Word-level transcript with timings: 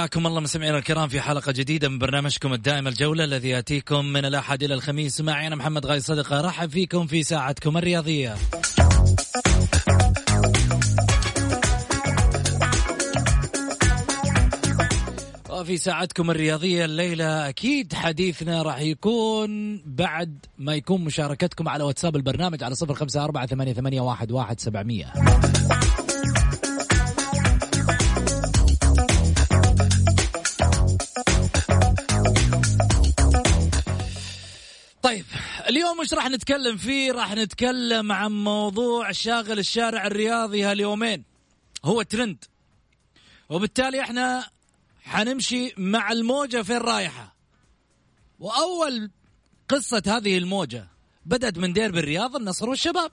حياكم 0.00 0.26
الله 0.26 0.40
مستمعينا 0.40 0.78
الكرام 0.78 1.08
في 1.08 1.20
حلقة 1.20 1.52
جديدة 1.52 1.88
من 1.88 1.98
برنامجكم 1.98 2.52
الدائم 2.52 2.88
الجولة 2.88 3.24
الذي 3.24 3.48
يأتيكم 3.48 4.04
من 4.04 4.24
الأحد 4.24 4.62
إلى 4.62 4.74
الخميس. 4.74 5.20
معي 5.20 5.46
أنا 5.46 5.56
محمد 5.56 5.86
غاي 5.86 6.00
صدقة. 6.00 6.40
رحب 6.40 6.70
فيكم 6.70 7.06
في 7.06 7.22
ساعتكم 7.22 7.76
الرياضية. 7.76 8.34
وفي 15.50 15.76
ساعتكم 15.76 16.30
الرياضية 16.30 16.84
الليلة 16.84 17.48
أكيد 17.48 17.94
حديثنا 17.94 18.62
راح 18.62 18.80
يكون 18.80 19.82
بعد 19.86 20.46
ما 20.58 20.74
يكون 20.74 21.04
مشاركتكم 21.04 21.68
على 21.68 21.84
واتساب 21.84 22.16
البرنامج 22.16 22.64
على 22.64 22.74
صفر 22.74 22.94
خمسة 22.94 23.24
أربعة 23.24 23.46
ثمانية, 23.46 24.00
واحد 24.00 24.60
سبعمية. 24.60 25.12
اليوم 35.90 36.00
وش 36.00 36.14
راح 36.14 36.26
نتكلم 36.26 36.76
فيه؟ 36.76 37.12
راح 37.12 37.34
نتكلم 37.34 38.12
عن 38.12 38.32
موضوع 38.32 39.12
شاغل 39.12 39.58
الشارع 39.58 40.06
الرياضي 40.06 40.64
هاليومين. 40.64 41.24
هو 41.84 42.02
ترند. 42.02 42.44
وبالتالي 43.48 44.00
إحنا 44.00 44.50
حنمشي 45.02 45.74
مع 45.76 46.12
الموجة 46.12 46.62
فين 46.62 46.76
رايحة. 46.76 47.34
وأول 48.40 49.10
قصة 49.68 50.02
هذه 50.06 50.38
الموجة 50.38 50.88
بدأت 51.26 51.58
من 51.58 51.72
ديربي 51.72 51.98
الرياض 51.98 52.36
النصر 52.36 52.68
والشباب. 52.68 53.12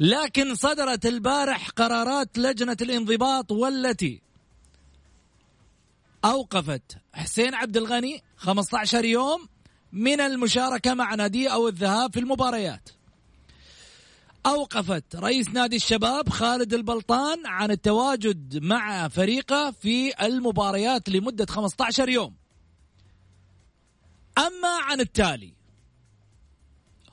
لكن 0.00 0.54
صدرت 0.54 1.06
البارح 1.06 1.70
قرارات 1.70 2.38
لجنة 2.38 2.76
الانضباط 2.80 3.52
والتي 3.52 4.22
أوقفت 6.24 6.98
حسين 7.12 7.54
عبد 7.54 7.76
الغني 7.76 8.22
15 8.36 9.04
يوم 9.04 9.51
من 9.92 10.20
المشاركة 10.20 10.94
مع 10.94 11.14
ناديه 11.14 11.48
أو 11.48 11.68
الذهاب 11.68 12.12
في 12.12 12.20
المباريات. 12.20 12.88
أوقفت 14.46 15.16
رئيس 15.16 15.48
نادي 15.48 15.76
الشباب 15.76 16.28
خالد 16.28 16.74
البلطان 16.74 17.46
عن 17.46 17.70
التواجد 17.70 18.58
مع 18.62 19.08
فريقه 19.08 19.70
في 19.70 20.26
المباريات 20.26 21.08
لمدة 21.08 21.46
15 21.46 22.08
يوم. 22.08 22.34
أما 24.38 24.68
عن 24.68 25.00
التالي 25.00 25.54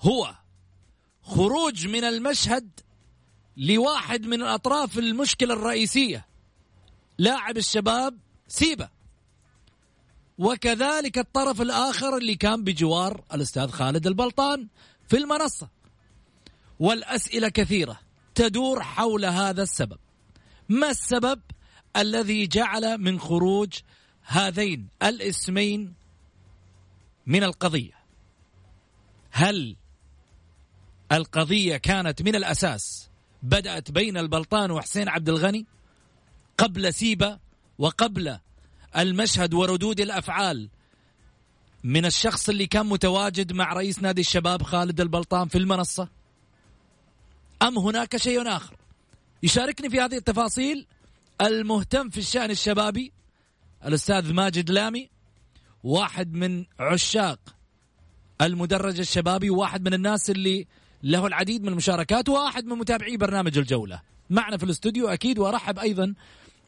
هو 0.02 0.36
خروج 1.22 1.88
من 1.88 2.04
المشهد 2.04 2.80
لواحد 3.58 4.26
من 4.26 4.42
الأطراف 4.42 4.98
المشكلة 4.98 5.54
الرئيسية 5.54 6.28
لاعب 7.18 7.58
الشباب 7.58 8.18
سيبه 8.48 8.90
وكذلك 10.40 11.18
الطرف 11.18 11.62
الآخر 11.62 12.18
اللي 12.18 12.36
كان 12.36 12.64
بجوار 12.64 13.24
الأستاذ 13.34 13.70
خالد 13.70 14.08
البلطان 14.08 14.68
في 15.08 15.18
المنصة. 15.18 15.70
والأسئلة 16.80 17.50
كثيرة 17.50 18.00
تدور 18.36 18.84
حول 18.84 19.26
هذا 19.26 19.64
السبب. 19.64 19.98
ما 20.70 20.90
السبب 20.90 21.42
الذي 21.96 22.48
جعل 22.48 22.98
من 22.98 23.20
خروج 23.20 23.74
هذين 24.24 24.88
الاسمين 25.04 25.94
من 27.26 27.44
القضية؟ 27.44 28.00
هل 29.32 29.76
القضية 31.12 31.78
كانت 31.78 32.22
من 32.22 32.36
الأساس 32.36 33.10
بدأت 33.44 33.92
بين 33.92 34.18
البلطان 34.18 34.72
وحسين 34.72 35.10
عبد 35.10 35.30
الغني 35.30 35.66
قبل 36.58 36.94
سيبة 36.94 37.40
وقبل 37.78 38.40
المشهد 38.98 39.54
وردود 39.54 40.00
الأفعال 40.00 40.70
من 41.84 42.06
الشخص 42.06 42.50
اللي 42.50 42.68
كان 42.68 42.86
متواجد 42.86 43.54
مع 43.54 43.74
رئيس 43.74 44.00
نادي 44.02 44.22
الشباب 44.22 44.64
خالد 44.64 45.02
البلطان 45.02 45.48
في 45.48 45.58
المنصة؟ 45.58 46.08
أم 47.62 47.78
هناك 47.78 48.18
شيء 48.18 48.48
آخر؟ 48.48 48.76
يشاركني 49.44 49.90
في 49.90 50.00
هذه 50.00 50.16
التفاصيل 50.16 50.88
المهتم 51.42 52.10
في 52.10 52.18
الشأن 52.18 52.52
الشبابي 52.52 53.12
الأستاذ 53.86 54.34
ماجد 54.34 54.72
لامي 54.72 55.10
واحد 55.84 56.34
من 56.34 56.66
عشاق 56.80 57.40
المدرج 58.42 59.00
الشبابي 59.00 59.50
وواحد 59.50 59.82
من 59.82 59.94
الناس 59.94 60.30
اللي 60.30 60.68
له 61.04 61.28
العديد 61.28 61.62
من 61.62 61.68
المشاركات 61.68 62.30
وواحد 62.30 62.66
من 62.66 62.78
متابعي 62.78 63.18
برنامج 63.18 63.58
الجولة. 63.58 64.02
معنا 64.30 64.58
في 64.58 64.64
الاستوديو 64.64 65.08
أكيد 65.08 65.40
وأرحب 65.40 65.80
أيضا 65.80 66.14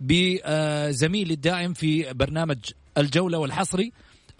بزميلي 0.01 1.33
الدائم 1.33 1.73
في 1.73 2.13
برنامج 2.13 2.57
الجولة 2.97 3.37
والحصري. 3.37 3.91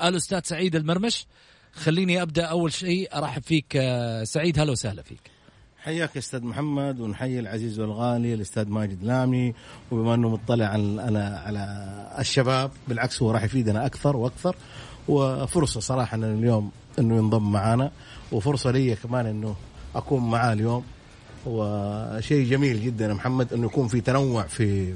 الأستاذ 0.04 0.40
سعيد 0.44 0.76
المرمش 0.76 1.26
خليني 1.74 2.22
أبدأ 2.22 2.46
أول 2.46 2.74
شيء. 2.74 3.18
أرحب 3.18 3.44
فيك 3.44 3.76
آه، 3.76 4.24
سعيد. 4.24 4.60
هلا 4.60 4.72
وسهلا 4.72 5.02
فيك. 5.02 5.32
حياك 5.78 6.18
أستاذ 6.18 6.44
محمد 6.44 7.00
ونحيي 7.00 7.40
العزيز 7.40 7.80
والغالي 7.80 8.34
الأستاذ 8.34 8.70
ماجد 8.70 9.04
لامي. 9.04 9.54
وبما 9.92 10.14
أنه 10.14 10.30
مطلع 10.30 10.66
على 10.66 11.42
على 11.46 12.16
الشباب 12.20 12.72
بالعكس 12.88 13.22
هو 13.22 13.32
راح 13.32 13.44
يفيدنا 13.44 13.86
أكثر 13.86 14.18
وأكثر. 14.18 14.56
وفرصة 15.08 15.80
صراحة 15.80 16.16
أن 16.16 16.24
اليوم 16.24 16.72
إنه 17.00 17.16
ينضم 17.16 17.52
معنا. 17.52 17.92
وفرصة 18.32 18.72
لي 18.72 18.96
كمان 18.96 19.26
إنه 19.26 19.56
أكون 19.96 20.30
معاه 20.30 20.54
اليوم. 20.54 20.84
وشيء 21.46 22.50
جميل 22.50 22.84
جدا 22.84 23.14
محمد 23.14 23.54
إنه 23.54 23.66
يكون 23.66 23.88
في 23.88 24.02
تنوع 24.02 24.44
في 24.44 24.96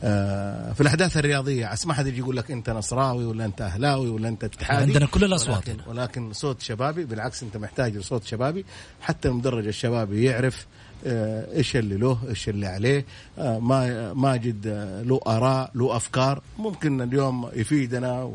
في 0.00 0.80
الأحداث 0.80 1.16
الرياضية 1.16 1.66
عس 1.66 1.86
ما 1.86 1.94
حد 1.94 2.06
يجي 2.06 2.18
يقول 2.18 2.36
لك 2.36 2.50
أنت 2.50 2.70
نصراوي 2.70 3.24
ولا 3.24 3.44
أنت 3.44 3.60
أهلاوي 3.60 4.08
ولا 4.08 4.28
أنت 4.28 4.44
اتحادي؟ 4.44 4.82
عندنا 4.82 5.06
كل 5.06 5.24
الأصوات 5.24 5.68
ولكن, 5.68 5.90
ولكن 5.90 6.32
صوت 6.32 6.62
شبابي 6.62 7.04
بالعكس 7.04 7.42
أنت 7.42 7.56
محتاج 7.56 7.96
لصوت 7.96 8.24
شبابي. 8.24 8.64
حتى 9.00 9.28
المدرج 9.28 9.66
الشبابي 9.66 10.24
يعرف 10.24 10.66
آه، 11.06 11.56
إيش 11.56 11.76
اللي 11.76 11.96
له 11.96 12.18
إيش 12.28 12.48
اللي 12.48 12.66
عليه. 12.66 13.06
آه، 13.38 13.58
ما 13.58 14.12
ماجد 14.12 14.66
له 15.06 15.20
آراء 15.26 15.70
له 15.74 15.96
أفكار. 15.96 16.42
ممكن 16.58 17.00
اليوم 17.00 17.50
يفيدنا 17.54 18.30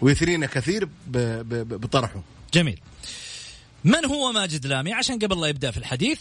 ويثرينا 0.00 0.46
كثير 0.46 0.88
بطرحه. 1.06 2.22
جميل. 2.54 2.80
من 3.84 4.04
هو 4.04 4.32
ماجد 4.32 4.66
لامي؟ 4.66 4.92
عشان 4.92 5.18
قبل 5.18 5.40
لا 5.40 5.46
يبدأ 5.46 5.70
في 5.70 5.78
الحديث 5.78 6.20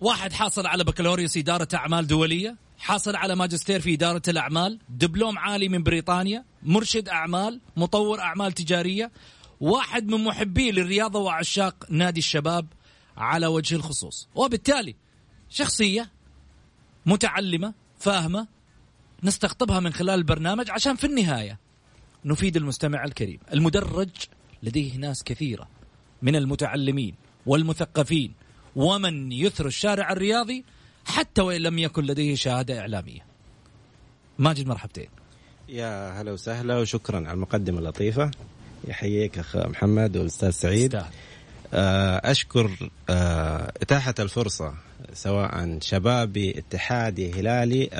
واحد 0.00 0.32
حاصل 0.32 0.66
على 0.66 0.84
بكالوريوس 0.84 1.36
إدارة 1.36 1.68
أعمال 1.74 2.06
دولية. 2.06 2.56
حصل 2.82 3.16
على 3.16 3.36
ماجستير 3.36 3.80
في 3.80 3.94
إدارة 3.94 4.22
الأعمال 4.28 4.78
دبلوم 4.88 5.38
عالي 5.38 5.68
من 5.68 5.82
بريطانيا 5.82 6.44
مرشد 6.62 7.08
أعمال 7.08 7.60
مطور 7.76 8.20
أعمال 8.20 8.52
تجارية 8.52 9.10
واحد 9.60 10.08
من 10.08 10.24
محبي 10.24 10.70
للرياضة 10.72 11.18
وعشاق 11.18 11.86
نادي 11.90 12.18
الشباب 12.18 12.66
على 13.16 13.46
وجه 13.46 13.74
الخصوص. 13.74 14.28
وبالتالي 14.34 14.96
شخصية 15.48 16.10
متعلمة 17.06 17.74
فاهمة 17.98 18.46
نستقطبها 19.22 19.80
من 19.80 19.92
خلال 19.92 20.14
البرنامج 20.14 20.70
عشان 20.70 20.96
في 20.96 21.06
النهاية 21.06 21.58
نفيد 22.24 22.56
المستمع 22.56 23.04
الكريم. 23.04 23.38
المدرج 23.52 24.10
لديه 24.62 24.96
ناس 24.96 25.24
كثيرة 25.24 25.68
من 26.22 26.36
المتعلمين 26.36 27.14
والمثقفين 27.46 28.32
ومن 28.76 29.32
يثر 29.32 29.66
الشارع 29.66 30.12
الرياضي 30.12 30.64
حتى 31.06 31.42
وإن 31.42 31.60
لم 31.60 31.78
يكن 31.78 32.04
لديه 32.04 32.34
شهادة 32.34 32.80
إعلامية. 32.80 33.24
ماجد 34.38 34.66
مرحبتين. 34.66 35.08
يا 35.68 36.20
هلا 36.20 36.32
وسهلا 36.32 36.78
وشكرا 36.78 37.16
على 37.16 37.32
المقدمة 37.32 37.78
اللطيفة. 37.78 38.30
يحييك 38.88 39.38
أخ 39.38 39.56
محمد 39.56 40.16
والأستاذ 40.16 40.50
سعيد. 40.50 40.94
استهل. 40.94 41.12
آه، 41.74 42.30
أشكر 42.30 42.90
آه، 43.10 43.72
إتاحة 43.82 44.14
الفرصة 44.18 44.74
سواء 45.14 45.78
شبابي 45.80 46.58
اتحادي 46.58 47.32
هلالي 47.32 47.90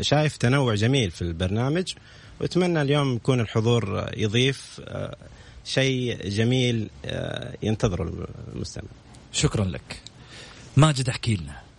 شايف 0.00 0.36
تنوع 0.36 0.74
جميل 0.74 1.10
في 1.10 1.22
البرنامج. 1.22 1.94
وأتمنى 2.40 2.82
اليوم 2.82 3.16
يكون 3.16 3.40
الحضور 3.40 4.10
يضيف 4.16 4.80
آه، 4.84 5.16
شيء 5.64 6.28
جميل 6.28 6.90
ينتظره 7.62 8.28
المستمع. 8.54 8.88
شكرا 9.32 9.64
لك. 9.64 10.02
ماجد 10.76 11.08
احكي 11.08 11.36
لنا. 11.36 11.69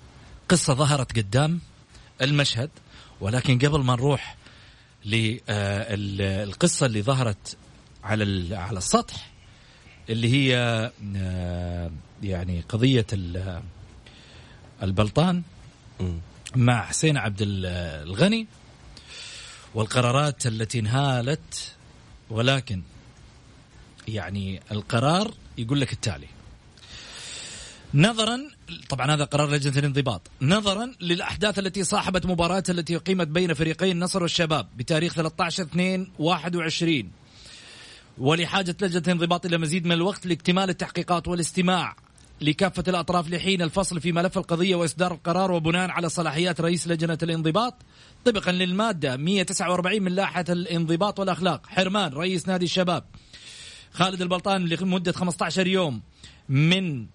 قصة 0.51 0.73
ظهرت 0.73 1.17
قدام 1.17 1.59
المشهد 2.21 2.69
ولكن 3.21 3.59
قبل 3.59 3.79
ما 3.79 3.95
نروح 3.95 4.37
للقصة 5.05 6.85
اللي 6.85 7.01
ظهرت 7.01 7.57
على 8.03 8.55
على 8.55 8.77
السطح 8.77 9.31
اللي 10.09 10.33
هي 10.33 10.57
آه، 11.15 11.91
يعني 12.23 12.61
قضية 12.69 13.05
البلطان 14.83 15.43
مع 16.55 16.85
حسين 16.85 17.17
عبد 17.17 17.37
الغني 17.41 18.47
والقرارات 19.75 20.47
التي 20.47 20.79
انهالت 20.79 21.75
ولكن 22.29 22.81
يعني 24.07 24.61
القرار 24.71 25.33
يقول 25.57 25.81
لك 25.81 25.93
التالي. 25.93 26.27
نظرا 27.93 28.47
طبعا 28.89 29.13
هذا 29.13 29.23
قرار 29.23 29.49
لجنة 29.49 29.77
الانضباط 29.77 30.21
نظرا 30.41 30.91
للأحداث 31.01 31.59
التي 31.59 31.83
صاحبت 31.83 32.25
مباراة 32.25 32.63
التي 32.69 32.95
اقيمت 32.95 33.27
بين 33.27 33.53
فريقي 33.53 33.91
النصر 33.91 34.21
والشباب 34.21 34.67
بتاريخ 34.77 35.13
13 35.13 35.63
2 35.63 36.07
21 36.19 37.11
ولحاجة 38.17 38.75
لجنة 38.81 39.03
الانضباط 39.07 39.45
إلى 39.45 39.57
مزيد 39.57 39.85
من 39.85 39.91
الوقت 39.91 40.25
لاكتمال 40.25 40.69
التحقيقات 40.69 41.27
والاستماع 41.27 41.95
لكافة 42.41 42.83
الأطراف 42.87 43.29
لحين 43.29 43.61
الفصل 43.61 44.01
في 44.01 44.11
ملف 44.11 44.37
القضية 44.37 44.75
وإصدار 44.75 45.11
القرار 45.13 45.51
وبناء 45.51 45.89
على 45.89 46.09
صلاحيات 46.09 46.61
رئيس 46.61 46.87
لجنة 46.87 47.17
الانضباط. 47.23 47.75
طبقا 48.25 48.51
للمادة 48.51 49.17
149 49.17 50.01
من 50.01 50.11
لائحة 50.11 50.45
الانضباط 50.49 51.19
والأخلاق. 51.19 51.67
حرمان 51.67 52.13
رئيس 52.13 52.47
نادي 52.47 52.65
الشباب. 52.65 53.03
خالد 53.93 54.21
البلطان 54.21 54.65
لمدة 54.65 55.11
15 55.11 55.67
يوم 55.67 56.01
من 56.49 57.05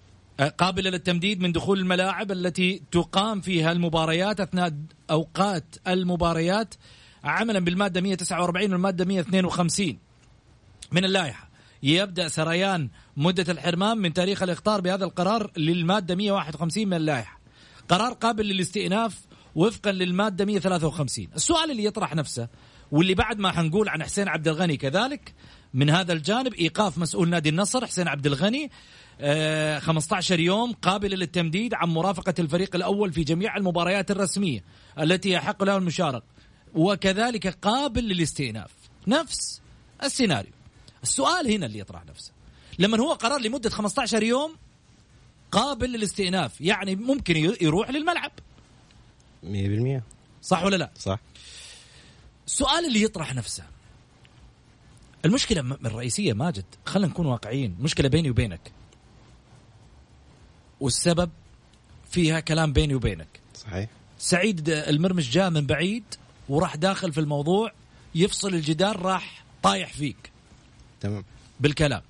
آه، 0.41 0.49
قابلة 0.49 0.91
للتمديد 0.91 1.41
من 1.41 1.53
دخول 1.53 1.79
الملاعب 1.79 2.33
التي 2.33 2.83
تقام 2.91 3.41
فيها 3.41 3.73
المباريات 3.73 4.41
أثناء 4.41 4.73
أوقات 5.11 5.77
المباريات 5.87 6.75
عملا 7.25 7.59
بالمادة 7.59 8.01
149 8.01 8.73
والمادة 8.73 9.05
152 9.05 9.99
من 10.93 11.05
اللائحة 11.05 11.51
يبدأ 11.83 12.29
سريان 12.29 12.89
مدة 13.17 13.53
الحرمان 13.53 13.99
من 13.99 14.13
تاريخ 14.13 14.43
الإخطار 14.43 14.81
بهذا 14.81 15.05
القرار 15.05 15.51
للمادة 15.57 16.15
151 16.15 16.89
من 16.89 16.95
اللائحة. 16.95 17.41
قرار 17.89 18.13
قابل 18.13 18.47
للاستئناف 18.47 19.21
وفقا 19.55 19.93
للمادة 19.93 20.45
153 20.45 21.29
السؤال 21.37 21.71
اللي 21.71 21.85
يطرح 21.85 22.15
نفسه 22.15 22.49
واللي 22.93 23.15
بعد 23.15 23.39
ما 23.39 23.53
حنقول 23.53 23.89
عن 23.89 24.03
حسين 24.03 24.29
عبد 24.29 24.49
الغني 24.49 24.77
كذلك 24.77 25.35
من 25.75 25.91
هذا 25.91 26.13
الجانب 26.13 26.55
إيقاف 26.55 26.99
مسؤول 26.99 27.29
نادي 27.29 27.49
النصر 27.49 27.87
حسين 27.87 28.09
عبد 28.09 28.27
الغني 28.27 28.71
15 29.21 30.35
آه، 30.35 30.41
يوم 30.41 30.73
قابل 30.73 31.11
للتمديد 31.11 31.75
عن 31.75 31.89
مرافقة 31.89 32.35
الفريق 32.39 32.77
الأول 32.77 33.13
في 33.13 33.25
جميع 33.25 33.57
المباريات 33.57 34.11
الرسمية 34.11 34.65
التي 34.99 35.31
يحق 35.31 35.65
له 35.65 35.77
المشاركة 35.77 36.27
وكذلك 36.75 37.47
قابل 37.47 38.05
للاستئناف. 38.05 38.71
نفس 39.07 39.61
السيناريو. 40.03 40.53
السؤال 41.03 41.51
هنا 41.51 41.67
اللي 41.67 41.79
يطرح 41.79 42.07
نفسه. 42.07 42.33
لما 42.79 43.01
هو 43.01 43.13
قرار 43.13 43.41
لمدة 43.41 43.71
15 43.71 44.23
يوم 44.23 44.57
قابل 45.53 45.93
للاستئناف 45.93 46.61
يعني 46.61 46.97
ممكن 46.97 47.37
يروح 47.61 47.91
للملعب. 47.91 48.33
100% 49.43 50.03
صح 50.43 50.65
ولا 50.65 50.77
لا؟ 50.77 50.91
صح. 50.99 51.19
السؤال 52.47 52.87
اللي 52.87 53.03
يطرح 53.03 53.35
نفسه. 53.35 53.65
المشكلة 55.25 55.61
الرئيسية 55.61 56.33
ماجد 56.33 56.65
خلينا 56.87 57.09
نكون 57.09 57.27
واقعيين 57.27 57.77
مشكلة 57.81 58.09
بيني 58.09 58.31
وبينك. 58.31 58.73
والسبب 60.81 61.31
فيها 62.11 62.41
كلام 62.41 62.73
بيني 62.73 62.95
وبينك. 62.95 63.41
صحيح. 63.55 63.89
سعيد 64.19 64.69
المرمش 64.69 65.31
جاء 65.31 65.51
من 65.51 65.67
بعيد 65.67 66.05
وراح 66.49 66.77
داخل 66.77 67.13
في 67.13 67.21
الموضوع 67.21 67.73
يفصل 68.15 68.55
الجدار 68.55 69.03
راح 69.03 69.45
طايح 69.63 69.93
فيك. 69.93 70.31
تمام. 71.01 71.25
بالكلام. 71.61 72.03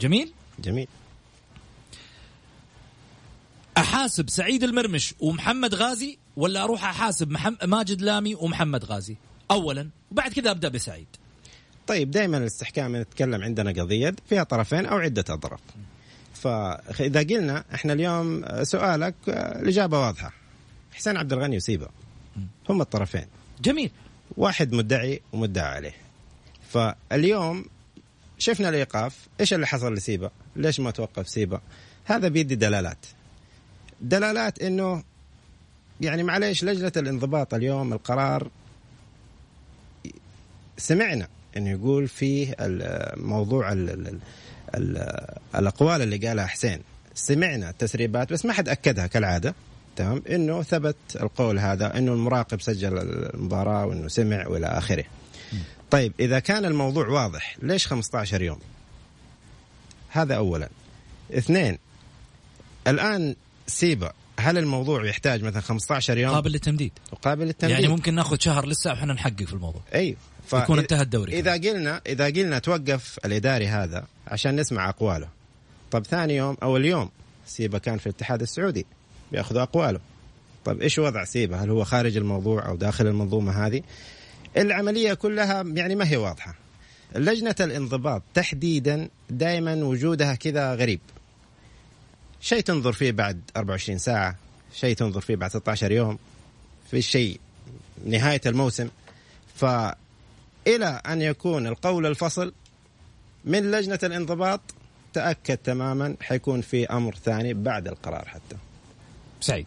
جميل؟ 0.00 0.32
جميل. 0.58 0.88
أحاسب 3.76 4.30
سعيد 4.30 4.64
المرمش 4.64 5.14
ومحمد 5.20 5.74
غازي 5.74 6.18
ولا 6.36 6.64
أروح 6.64 6.84
أحاسب 6.84 7.30
محمد 7.30 7.64
ماجد 7.64 8.00
لامي 8.00 8.34
ومحمد 8.34 8.84
غازي؟ 8.84 9.16
اولا 9.50 9.88
وبعد 10.10 10.32
كذا 10.32 10.50
أبدأ 10.50 10.68
بسعيد. 10.68 11.06
طيب 11.86 12.10
دائما 12.10 12.38
الاستحكام 12.38 12.96
نتكلم 12.96 13.42
عندنا 13.42 13.82
قضية 13.82 14.14
فيها 14.28 14.42
طرفين 14.42 14.86
أو 14.86 14.96
عدة 14.98 15.24
أطراف. 15.28 15.60
فإذا 16.42 17.20
قلنا 17.20 17.64
إحنا 17.74 17.92
اليوم 17.92 18.44
سؤالك 18.62 19.14
الإجابة 19.28 20.00
واضحة. 20.00 20.32
حسين 20.92 21.16
عبد 21.16 21.32
الغني 21.32 21.56
وسيبا 21.56 21.88
هم 22.68 22.80
الطرفين. 22.80 23.26
جميل. 23.60 23.90
واحد 24.36 24.72
مدعي 24.72 25.20
ومدعى 25.32 25.74
عليه. 25.74 25.94
فاليوم 26.68 27.64
شفنا 28.38 28.68
الإيقاف. 28.68 29.28
إيش 29.40 29.54
اللي 29.54 29.66
حصل 29.66 29.94
لسيبا 29.94 30.30
ليش 30.56 30.80
ما 30.80 30.90
توقف 30.90 31.28
سيبا 31.28 31.60
هذا 32.04 32.28
بيدي 32.28 32.54
دلالات. 32.54 33.06
دلالات 34.00 34.62
إنه 34.62 35.02
يعني 36.00 36.22
معليش 36.22 36.64
لجنة 36.64 36.92
الانضباط 36.96 37.54
اليوم 37.54 37.92
القرار 37.92 38.48
سمعنا 40.76 41.28
إنه 41.56 41.70
يقول 41.70 42.08
فيه 42.08 42.54
ال 42.60 44.20
الأقوال 45.54 46.02
اللي 46.02 46.16
قالها 46.16 46.46
حسين. 46.46 46.80
سمعنا 47.14 47.70
التسريبات 47.70 48.32
بس 48.32 48.44
ما 48.44 48.52
حد 48.52 48.68
أكدها 48.68 49.06
كالعادة. 49.06 49.54
تمام؟ 49.96 50.22
إنه 50.30 50.62
ثبت 50.62 50.96
القول 51.20 51.58
هذا 51.58 51.98
إنه 51.98 52.12
المراقب 52.12 52.60
سجل 52.60 52.98
المباراة 52.98 53.86
وإنه 53.86 54.08
سمع 54.08 54.46
وإلى 54.46 54.66
آخره. 54.66 55.04
طيب 55.90 56.12
إذا 56.20 56.38
كان 56.38 56.64
الموضوع 56.64 57.08
واضح 57.08 57.56
ليش 57.62 57.86
15 57.86 58.42
يوم؟ 58.42 58.58
هذا 60.08 60.34
اولا. 60.36 60.68
اثنين 61.30 61.78
الآن 62.86 63.36
سيبا 63.66 64.12
هل 64.38 64.58
الموضوع 64.58 65.06
يحتاج 65.06 65.42
مثلا 65.42 65.60
15 65.60 66.18
يوم؟ 66.18 66.34
قابل 66.34 66.52
للتمديد. 66.52 66.92
قابل 67.22 67.44
للتمديد. 67.46 67.76
يعني 67.76 67.88
ممكن 67.88 68.14
ناخذ 68.14 68.36
شهر 68.40 68.66
لسه 68.66 68.92
وحنا 68.92 69.12
نحقق 69.12 69.42
في 69.42 69.52
الموضوع. 69.52 69.82
أيوه. 69.94 70.16
يكون 70.52 70.78
انتهى 70.78 71.02
الدوري 71.02 71.38
إذا 71.38 71.52
قلنا 71.52 72.00
إذا 72.06 72.24
قلنا 72.24 72.58
توقف 72.58 73.18
الإداري 73.24 73.66
هذا 73.66 74.04
عشان 74.26 74.56
نسمع 74.56 74.88
أقواله. 74.88 75.28
طب 75.90 76.06
ثاني 76.06 76.36
يوم 76.36 76.56
أو 76.62 76.76
اليوم 76.76 77.10
سيبا 77.46 77.78
كان 77.78 77.98
في 77.98 78.06
الاتحاد 78.06 78.42
السعودي 78.42 78.86
بياخذوا 79.32 79.62
أقواله. 79.62 80.00
طب 80.64 80.80
إيش 80.80 80.98
وضع 80.98 81.24
سيبا؟ 81.24 81.56
هل 81.56 81.70
هو 81.70 81.84
خارج 81.84 82.16
الموضوع 82.16 82.68
أو 82.68 82.76
داخل 82.76 83.06
المنظومة 83.06 83.66
هذه؟ 83.66 83.82
العملية 84.56 85.14
كلها 85.14 85.62
يعني 85.62 85.94
ما 85.94 86.08
هي 86.08 86.16
واضحة. 86.16 86.54
لجنة 87.14 87.54
الانضباط 87.60 88.22
تحديدا 88.34 89.08
دائما 89.30 89.74
وجودها 89.74 90.34
كذا 90.34 90.74
غريب. 90.74 91.00
شيء 92.40 92.60
تنظر 92.60 92.92
فيه 92.92 93.12
بعد 93.12 93.40
24 93.56 93.98
ساعة 93.98 94.36
شيء 94.74 94.96
تنظر 94.96 95.20
فيه 95.20 95.36
بعد 95.36 95.50
16 95.50 95.92
يوم 95.92 96.18
في 96.90 97.02
شيء. 97.02 97.40
نهاية 98.06 98.40
الموسم. 98.46 98.88
ف 99.54 99.64
إلى 100.66 100.86
أن 100.86 101.22
يكون 101.22 101.66
القول 101.66 102.06
الفصل 102.06 102.52
من 103.44 103.70
لجنة 103.70 103.98
الانضباط 104.02 104.60
تأكد 105.12 105.56
تماما 105.56 106.16
حيكون 106.20 106.60
في 106.60 106.86
أمر 106.86 107.14
ثاني 107.14 107.54
بعد 107.54 107.88
القرار 107.88 108.28
حتى. 108.28 108.56
سعيد. 109.40 109.66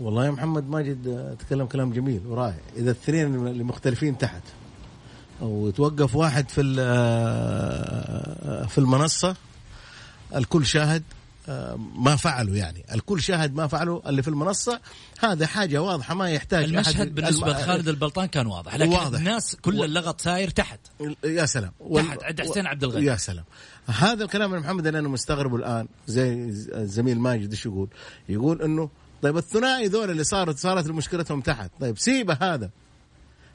والله 0.00 0.26
يا 0.26 0.30
محمد 0.30 0.70
ماجد 0.70 1.36
تكلم 1.38 1.66
كلام 1.66 1.92
جميل 1.92 2.20
ورائع. 2.26 2.58
إذا 2.76 2.90
الاثنين 2.90 3.46
اللي 3.46 3.64
مختلفين 3.64 4.18
تحت 4.18 4.42
وتوقف 5.40 6.16
واحد 6.16 6.48
في 6.48 6.62
في 8.68 8.78
المنصة 8.78 9.36
الكل 10.34 10.66
شاهد. 10.66 11.02
ما 11.94 12.16
فعلوا 12.16 12.56
يعني. 12.56 12.84
الكل 12.94 13.22
شاهد 13.22 13.54
ما 13.54 13.66
فعلوا 13.66 14.08
اللي 14.08 14.22
في 14.22 14.28
المنصة. 14.28 14.80
هذا 15.20 15.46
حاجة 15.46 15.82
واضحة 15.82 16.14
ما 16.14 16.30
يحتاج 16.30 16.64
المشهد 16.64 16.94
أحد 16.94 17.14
بالنسبة 17.14 17.48
لخالد 17.48 17.88
البلطان 17.88 18.26
كان 18.26 18.46
واضح 18.46 18.74
لكن 18.74 18.92
واضح. 18.92 19.18
الناس 19.18 19.56
كل 19.56 19.84
اللغط 19.84 20.20
ساير 20.20 20.50
تحت. 20.50 20.80
يا 21.24 21.46
سلام. 21.46 21.72
تحت 21.94 22.22
عند 22.22 22.40
حسين 22.40 22.66
عبد 22.66 22.84
الغني. 22.84 23.06
يا 23.06 23.16
سلام. 23.16 23.44
هذا 23.86 24.24
الكلام 24.24 24.54
يا 24.54 24.58
محمد 24.58 24.86
اللي 24.86 24.98
أنا 24.98 25.08
مستغربه 25.08 25.56
الآن. 25.56 25.88
زي 26.06 26.32
الزميل 26.74 27.18
ماجد 27.18 27.50
إيش 27.50 27.66
يقول؟ 27.66 27.88
يقول 28.28 28.62
إنه 28.62 28.90
طيب 29.22 29.36
الثنائي 29.36 29.86
ذول 29.86 30.10
اللي 30.10 30.24
صارت 30.24 30.58
صارت 30.58 30.86
مشكلتهم 30.86 31.40
تحت. 31.40 31.70
طيب 31.80 31.98
سيبه 31.98 32.38
هذا. 32.40 32.70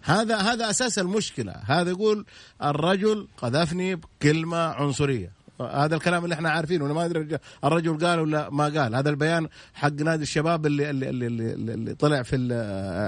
هذا 0.02 0.38
هذا 0.38 0.70
أساس 0.70 1.00
المشكلة. 1.00 1.52
هذا 1.66 1.90
يقول 1.90 2.26
الرجل 2.64 3.28
قذفني 3.38 3.96
بكلمة 3.96 4.58
عنصرية. 4.58 5.43
هذا 5.62 5.96
الكلام 5.96 6.24
اللي 6.24 6.36
إحنا 6.36 6.50
عارفينه 6.50 6.94
ما 6.94 7.06
أدري 7.06 7.38
الرجل 7.64 8.06
قال 8.06 8.20
ولا 8.20 8.50
ما 8.50 8.64
قال. 8.64 8.96
هذا 8.96 9.10
البيان 9.10 9.48
حق 9.74 9.92
نادي 9.92 10.24
الشباب 10.24 10.66
اللي 10.66 10.90
اللي 10.90 11.10
اللي, 11.10 11.28
اللي, 11.28 11.74
اللي 11.74 11.94
طلع 11.96 12.22
في 12.24 12.36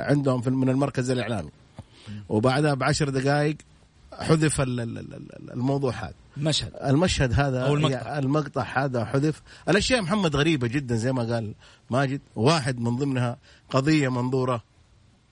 عندهم 0.09 0.41
في 0.41 0.49
من 0.49 0.69
المركز 0.69 1.09
الإعلامي. 1.11 1.49
وبعدها 2.29 2.73
بعشر 2.73 3.09
دقائق 3.09 3.55
حذف 4.13 4.61
ال- 4.61 4.79
ال- 4.79 4.97
ال- 4.97 5.51
الموضوع 5.51 5.91
هذا. 5.93 6.13
مشهد 6.37 6.71
المشهد 6.83 7.33
هذا 7.33 7.61
أو 7.61 7.73
المقطع. 7.75 8.17
المقطع 8.19 8.63
هذا 8.85 9.05
حذف. 9.05 9.41
الأشياء 9.69 10.01
محمد 10.01 10.35
غريبة 10.35 10.67
جدا 10.67 10.95
زي 10.95 11.11
ما 11.11 11.23
قال 11.23 11.53
ماجد. 11.89 12.21
واحد 12.35 12.79
من 12.79 12.95
ضمنها 12.95 13.37
قضية 13.69 14.09
منظورة 14.09 14.63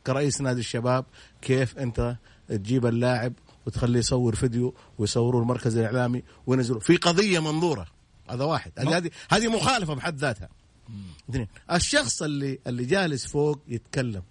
كرئيس 0.08 0.41
نادي 0.41 0.60
الشباب 0.60 1.05
كيف 1.41 1.77
أنت 1.77 2.15
تجيب 2.48 2.86
اللاعب 2.86 3.34
وتخليه 3.65 4.00
يصور 4.00 4.36
فيديو 4.36 4.75
ويصوروا 4.98 5.41
المركز 5.41 5.77
الإعلامي 5.77 6.24
وينزلوا 6.48 6.79
في 6.79 6.96
قضية 6.96 7.39
منظورة. 7.39 7.88
هذا 8.29 8.43
واحد. 8.43 8.72
هذه 8.77 9.10
هذه 9.29 9.48
مخالفة 9.48 9.93
بحد 9.93 10.17
ذاتها. 10.17 10.50
اثنين. 11.29 11.48
الشخص 11.72 12.22
اللي 12.22 12.60
اللي 12.67 12.86
جالس 12.86 13.25
فوق 13.25 13.60
يتكلم. 13.67 14.24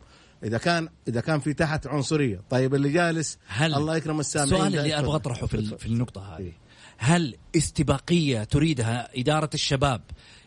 إذا 0.44 0.58
كان 0.58 0.88
إذا 1.08 1.20
كان 1.20 1.40
في 1.40 1.54
تحت 1.54 1.86
عنصرية. 1.86 2.40
طيب 2.50 2.74
اللي 2.74 2.92
جالس 2.92 3.38
هل 3.46 3.74
الله 3.74 3.96
يكرم 3.96 4.20
السامعين 4.20 4.54
السؤال 4.54 4.78
اللي. 4.78 4.98
أبغى 4.98 5.16
أطرحه 5.16 5.46
في. 5.46 5.78
في 5.78 5.86
النقطة 5.86 6.36
هذه. 6.36 6.52
هل 6.98 7.36
استباقية 7.56 8.44
تريدها 8.44 9.20
إدارة 9.20 9.50
الشباب؟ 9.54 10.00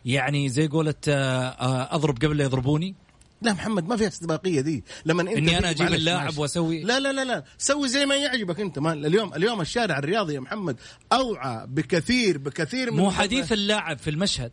يعني 0.05 0.49
زي 0.49 0.67
قولت 0.67 1.09
آه، 1.09 1.13
آه، 1.13 1.95
أضرب 1.95 2.15
قبل 2.15 2.37
لا 2.37 2.43
يضربوني. 2.43 2.95
لا 3.41 3.53
محمد 3.53 3.87
ما 3.87 3.97
فيها 3.97 4.07
استباقية 4.07 4.61
دي. 4.61 4.83
لما 5.05 5.21
أنت 5.21 5.29
تيجي- 5.33 5.57
أجيب 5.69 5.81
معلش- 5.87 5.93
اللاعب. 5.93 6.37
وأسوي؟ 6.37 6.83
لا 6.83 6.99
لا 6.99 7.11
لا 7.13 7.23
لا. 7.23 7.43
سوي 7.57 7.87
زي 7.89 8.05
ما 8.05 8.15
يعجبك 8.15 8.59
أنت. 8.59 8.79
ما 8.79 8.93
اليوم 8.93 9.33
اليوم 9.33 9.61
الشارع 9.61 9.97
الرياضي 9.97 10.33
يا 10.33 10.39
محمد 10.39 10.77
أوعى 11.13 11.67
بكثير 11.67 12.37
بكثير 12.37 12.91
من 12.91 12.97
مو 12.97 13.11
حديث 13.11 13.51
اللاعب 13.53 13.97
في 13.97 14.09
المشهد. 14.09 14.51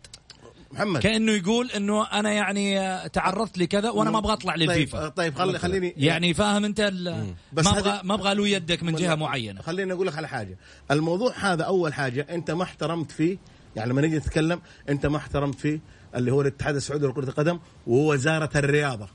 محمد. 0.73 1.01
كأنه 1.01 1.33
يقول 1.33 1.71
إنه 1.71 2.07
أنا 2.07 2.33
يعني 2.33 2.79
تعرضت 3.09 3.59
لكذا 3.59 3.91
وأنا 3.91 4.11
ما 4.11 4.19
أبغى 4.19 4.33
أطلع 4.33 4.53
طيب 4.57 4.63
للفيفا. 4.71 5.09
طيب 5.09 5.35
خلي 5.35 5.59
خليني 5.59 5.95
يعني 5.97 6.35
فاهم 6.35 6.65
أنت 6.65 6.81
بس 7.53 7.65
ما 7.67 7.79
أبغى 7.79 8.01
ما 8.05 8.15
أبغى 8.15 8.35
له 8.35 8.49
يدك 8.49 8.83
من 8.83 8.95
جهة 8.95 9.15
معينة. 9.15 9.63
خليني 9.63 9.93
أقول 9.93 10.07
لك 10.07 10.17
على 10.17 10.29
حاجة. 10.29 10.59
الموضوع 10.91 11.35
هذا 11.39 11.63
أول 11.65 11.95
حاجة 11.95 12.27
أنت 12.31 12.51
ما 12.51 12.63
احترمت 12.63 13.11
فيه. 13.11 13.39
يعني 13.77 13.91
لما 13.91 14.01
نيجي 14.01 14.17
نتكلم 14.17 14.61
أنت 14.89 15.07
ما 15.07 15.17
احترمت 15.17 15.59
فيه. 15.61 15.81
اللي 16.15 16.31
هو 16.33 16.41
الاتحاد 16.41 16.77
السعودي 16.77 17.07
لكرة 17.07 17.25
القدم 17.25 17.59
وهو 17.87 18.13
وزارة 18.13 18.51
الرياضة. 18.57 19.09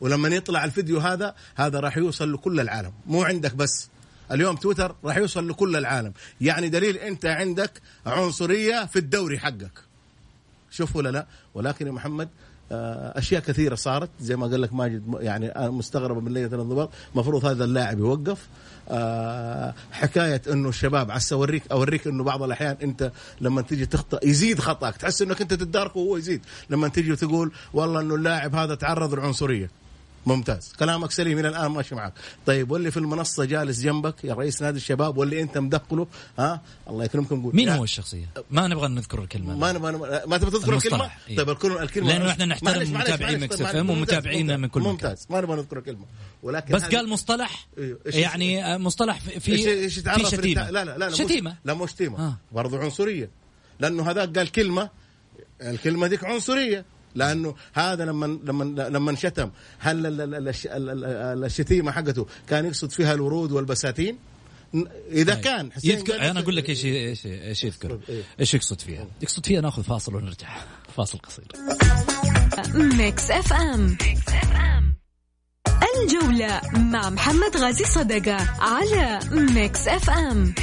ولما 0.00 0.28
يطلع 0.28 0.64
الفيديو 0.64 0.98
هذا 0.98 1.34
هذا 1.56 1.80
راح 1.80 1.96
يوصل 1.96 2.32
لكل 2.32 2.60
العالم. 2.60 2.92
مو 3.06 3.22
عندك 3.22 3.54
بس. 3.54 3.88
اليوم 4.32 4.56
تويتر 4.56 4.94
راح 5.04 5.16
يوصل 5.16 5.48
لكل 5.48 5.76
العالم. 5.76 6.12
يعني 6.40 6.68
دليل 6.68 6.96
أنت 6.96 7.26
عندك 7.26 7.72
عنصرية 8.06 8.86
في 8.86 8.98
الدوري 8.98 9.38
حقك. 9.38 9.72
شوف 10.70 10.96
ولا 10.96 11.08
لا؟ 11.08 11.26
ولكن 11.54 11.86
يا 11.86 11.92
محمد 11.92 12.28
آه، 12.72 13.18
أشياء 13.18 13.42
كثيرة 13.42 13.74
صارت. 13.74 14.10
زي 14.20 14.36
ما 14.36 14.46
قال 14.46 14.62
لك 14.62 14.72
ماجد 14.72 15.02
يعني 15.20 15.48
أنا 15.48 15.70
مستغرب 15.70 16.24
من 16.24 16.34
لجنه 16.34 16.54
الانضباط. 16.54 16.90
المفروض 17.14 17.44
هذا 17.44 17.64
اللاعب 17.64 17.98
يوقف. 17.98 18.48
حكاية 19.92 20.42
إنه 20.52 20.68
الشباب 20.68 21.10
عسى 21.10 21.34
اوريك 21.34 21.62
أوريك 21.72 22.06
إنه 22.06 22.24
بعض 22.24 22.42
الأحيان 22.42 22.76
أنت 22.82 23.12
لما 23.40 23.62
تيجي 23.62 23.86
تخطأ 23.86 24.18
يزيد 24.24 24.60
خطأك. 24.60 24.96
تحس 24.96 25.22
إنك 25.22 25.40
أنت 25.40 25.54
تتداركه 25.54 26.00
وهو 26.00 26.16
يزيد. 26.16 26.40
لما 26.70 26.88
تيجي 26.88 27.12
وتقول 27.12 27.52
والله 27.72 28.00
إنه 28.00 28.14
اللاعب 28.14 28.54
هذا 28.54 28.74
تعرض 28.74 29.14
للعنصريه 29.14 29.70
ممتاز. 30.28 30.72
كلامك 30.78 31.10
سليم 31.10 31.38
إلى 31.38 31.48
الآن 31.48 31.70
ماشي 31.70 31.94
معك. 31.94 32.12
طيب 32.46 32.70
واللي 32.70 32.90
في 32.90 32.96
المنصة 32.96 33.44
جالس 33.44 33.80
جنبك 33.80 34.24
يا 34.24 34.34
رئيس 34.34 34.62
نادي 34.62 34.76
الشباب 34.76 35.16
واللي 35.16 35.42
أنت 35.42 35.58
مدخله 35.58 36.06
ها؟ 36.38 36.62
الله 36.88 37.04
يكرمكم. 37.04 37.42
قول. 37.42 37.56
مين 37.56 37.68
هو 37.68 37.84
الشخصية؟ 37.84 38.26
ما 38.50 38.68
نبغى 38.68 38.88
نذكر 38.88 39.22
الكلمة. 39.22 39.56
ما 39.56 39.72
نبغى 39.72 39.92
ما 40.26 40.38
تبغى 40.38 40.50
تذكر 40.50 40.74
الكلمة؟ 40.76 41.10
إيه. 41.28 41.36
طيب 41.36 41.50
الكلمة 41.50 41.82
الكلمة 41.82 42.08
لأنه 42.08 42.30
إحنا 42.30 42.44
نحترم 42.44 42.92
متابعين 42.92 43.40
Mix 43.40 43.60
FM 43.60 43.90
ومتابعينا 43.90 44.56
من 44.56 44.68
كل 44.68 44.80
مكان. 44.80 44.92
ممتاز. 44.92 45.26
ما 45.30 45.40
نبغى 45.40 45.56
نذكر 45.56 45.78
الكلمة. 45.78 46.04
ولكن 46.42 46.74
بس 46.74 46.82
قال 46.82 47.08
مصطلح؟ 47.08 47.66
إيه، 47.78 47.98
يعني 48.06 48.64
آه، 48.74 48.78
مصطلح 48.78 49.20
في 49.20 49.40
في, 49.40 49.90
شتيمة. 49.90 50.70
لا 50.70 50.84
لا 50.84 50.98
لا 50.98 51.10
شتيمة. 51.10 51.56
لا 51.64 51.74
مو 51.74 51.86
شتيمة. 51.86 52.18
آه. 52.18 52.36
برضو 52.52 52.78
عنصرية. 52.78 53.30
لأنه 53.80 54.10
هذاك 54.10 54.38
قال 54.38 54.52
كلمة. 54.52 54.90
الكلمة 55.62 56.06
ديك 56.06 56.24
عنصرية. 56.24 56.84
لأنه 57.18 57.54
هذا 57.72 58.04
لما 58.04 58.26
لما 58.44 58.64
لما 58.88 59.14
شتم 59.14 59.50
هل 59.78 60.06
ال- 60.06 60.20
ال- 60.20 60.34
ال- 60.34 60.48
الش- 60.48 60.66
ال- 60.66 61.04
ال- 61.04 61.44
الشتيمة 61.44 61.92
حقته 61.92 62.26
كان 62.48 62.64
يقصد 62.66 62.90
فيها 62.90 63.14
الورود 63.14 63.52
والبساتين؟ 63.52 64.18
إذا 65.12 65.34
طيب. 65.34 65.44
كان 65.44 65.72
حسين 65.72 65.90
يذكر 65.90 66.30
أنا 66.30 66.40
أقول 66.40 66.56
لك 66.56 66.68
إيش 66.68 66.84
إيش 66.84 67.26
إيش 67.26 67.64
يذكر. 67.64 67.98
إيه. 68.08 68.22
إيش 68.40 68.54
يقصد 68.54 68.80
فيها؟ 68.80 69.06
يقصد 69.22 69.46
فيها 69.46 69.60
ناخذ 69.60 69.82
فاصل 69.82 70.14
ونرجع. 70.14 70.48
فاصل 70.96 71.18
قصير. 71.18 71.46
Mix 72.74 73.30
FM. 73.30 73.96
الجولة 76.02 76.60
مع 76.76 77.10
محمد 77.10 77.56
غازي 77.56 77.84
صدقة 77.84 78.36
على 78.60 79.20
Mix 79.32 79.88
FM. 79.88 80.54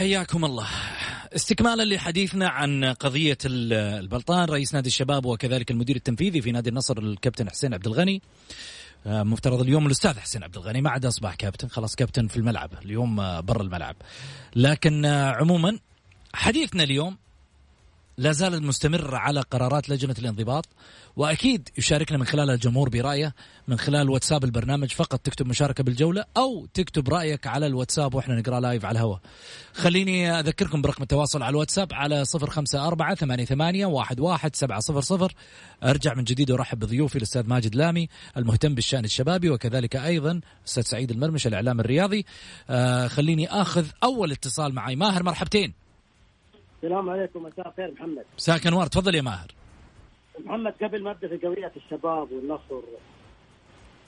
حياكم 0.00 0.44
الله. 0.44 0.66
استكمالا 1.36 1.94
لحديثنا 1.94 2.48
عن 2.48 2.84
قضية 2.84 3.38
ال- 3.44 3.72
البلطان 3.72 4.44
رئيس 4.48 4.74
نادي 4.74 4.88
الشباب 4.88 5.26
وكذلك 5.26 5.70
المدير 5.70 5.96
التنفيذي 5.96 6.40
في 6.40 6.52
نادي 6.52 6.70
النصر 6.70 6.98
الكابتن 6.98 7.50
حسين 7.50 7.74
عبد 7.74 7.86
الغني 7.86 8.22
آه، 9.06 9.22
مفترض 9.22 9.60
اليوم 9.60 9.86
الأستاذ 9.86 10.18
حسين 10.18 10.42
عبد 10.44 10.56
الغني 10.56 10.80
ما 10.82 10.90
عاد 10.90 11.06
أصبح 11.06 11.34
كابتن 11.34 11.68
خلاص 11.68 11.94
كابتن 11.94 12.26
في 12.26 12.36
الملعب 12.36 12.70
اليوم 12.84 13.20
آه، 13.20 13.40
برا 13.40 13.62
الملعب. 13.62 13.96
لكن 14.56 15.04
آه، 15.04 15.30
عموما 15.32 15.78
حديثنا 16.34 16.82
اليوم 16.82 17.16
لا 18.20 18.32
زال 18.32 18.66
مستمر 18.66 19.14
على 19.14 19.40
قرارات 19.40 19.88
لجنة 19.88 20.14
الانضباط 20.18 20.68
وأكيد 21.16 21.68
يشاركنا 21.78 22.18
من 22.18 22.24
خلال 22.24 22.50
الجمهور 22.50 22.88
برأيه 22.88 23.34
من 23.68 23.78
خلال 23.78 24.10
واتساب 24.10 24.44
البرنامج 24.44 24.92
فقط 24.92 25.20
تكتب 25.20 25.46
مشاركة 25.46 25.84
بالجولة 25.84 26.24
أو 26.36 26.66
تكتب 26.74 27.08
رأيك 27.08 27.46
على 27.46 27.66
الواتساب 27.66 28.14
وإحنا 28.14 28.34
نقرأ 28.34 28.60
لايف 28.60 28.84
على 28.84 28.98
الهواء. 28.98 29.20
خليني 29.72 30.30
أذكركم 30.30 30.82
برقم 30.82 31.02
التواصل 31.02 31.42
على 31.42 31.50
الواتساب 31.50 31.92
على 31.92 32.24
صفر 32.24 32.50
خمسة 32.50 32.86
أربعة 32.86 33.14
ثمانية 33.14 33.44
ثمانية 33.44 33.86
واحد 33.86 34.20
واحد 34.20 34.56
سبعة 34.56 34.80
صفر 34.80 35.00
صفر. 35.00 35.34
أرجع 35.84 36.14
من 36.14 36.24
جديد 36.24 36.50
وأرحب 36.50 36.78
بضيوفي 36.78 37.16
الأستاذ 37.16 37.46
ماجد 37.46 37.74
لامي 37.74 38.08
المهتم 38.36 38.74
بالشأن 38.74 39.04
الشبابي 39.04 39.50
وكذلك 39.50 39.96
أيضا 39.96 40.40
الأستاذ 40.60 40.82
سعيد 40.82 41.10
المرمش 41.10 41.46
الإعلام 41.46 41.80
الرياضي. 41.80 42.24
آه 42.70 43.08
خليني 43.08 43.48
آخذ 43.48 43.86
أول 44.02 44.32
اتصال 44.32 44.74
معي. 44.74 44.96
ماهر 44.96 45.22
مرحبتين. 45.22 45.89
السلام 46.82 47.10
عليكم 47.10 47.42
مساء 47.42 47.68
الخير 47.68 47.92
محمد. 47.92 48.24
مساك 48.38 48.66
أنوار 48.66 48.86
تفضل 48.86 49.14
يا 49.14 49.22
ماهر. 49.22 49.46
محمد 50.44 50.72
قبل 50.82 51.02
ما 51.02 51.10
أبدأ 51.10 51.28
في 51.28 51.36
قضية 51.46 51.72
الشباب 51.76 52.32
والنصر 52.32 52.80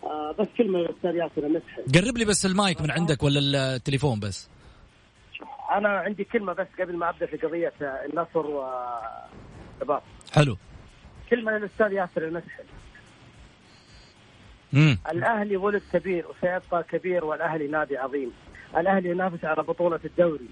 آه 0.04 0.32
بس 0.38 0.46
كلمة 0.58 0.78
للاستاذ 0.78 1.14
ياسر 1.14 1.46
المسحل 1.46 1.82
قرب 1.94 2.16
لي 2.18 2.24
بس 2.24 2.46
المايك 2.46 2.80
من 2.80 2.90
عندك 2.90 3.22
ولا 3.22 3.74
التليفون 3.76 4.20
بس؟ 4.20 4.48
أنا 5.72 5.88
عندي 5.88 6.24
كلمة 6.24 6.52
بس 6.52 6.66
قبل 6.80 6.96
ما 6.96 7.08
أبدأ 7.08 7.26
في 7.26 7.36
قضية 7.36 7.72
آه، 7.82 7.84
النصر 8.12 8.46
والشباب 8.46 10.02
حلو. 10.32 10.56
كلمة 11.30 11.52
للأستاذ 11.52 11.92
ياسر 11.92 12.24
المسحل 12.28 12.64
امم 14.74 14.98
الأهلي 15.10 15.56
ولد 15.56 15.82
كبير 15.92 16.24
وسيبقى 16.28 16.82
كبير 16.82 17.24
والأهلي 17.24 17.66
نادي 17.68 17.96
عظيم. 17.98 18.32
الأهلي 18.76 19.08
ينافس 19.10 19.44
على 19.44 19.62
بطولة 19.62 20.00
الدوري. 20.04 20.48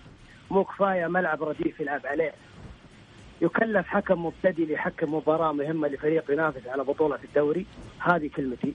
مو 0.50 0.64
كفاية 0.64 1.07
ملعب 1.07 1.42
رديف 1.42 1.80
يلعب 1.80 2.07
عليه. 2.07 2.33
يكلف 3.40 3.87
حكم 3.87 4.26
مبتدئ 4.26 4.64
ليحكم 4.64 5.14
مباراة 5.14 5.52
مهمة 5.52 5.88
لفريق 5.88 6.30
ينافس 6.30 6.66
على 6.66 6.85
بطولة 6.85 7.19
الدوري. 7.25 7.66
هذه 7.99 8.30
كلمتي. 8.37 8.75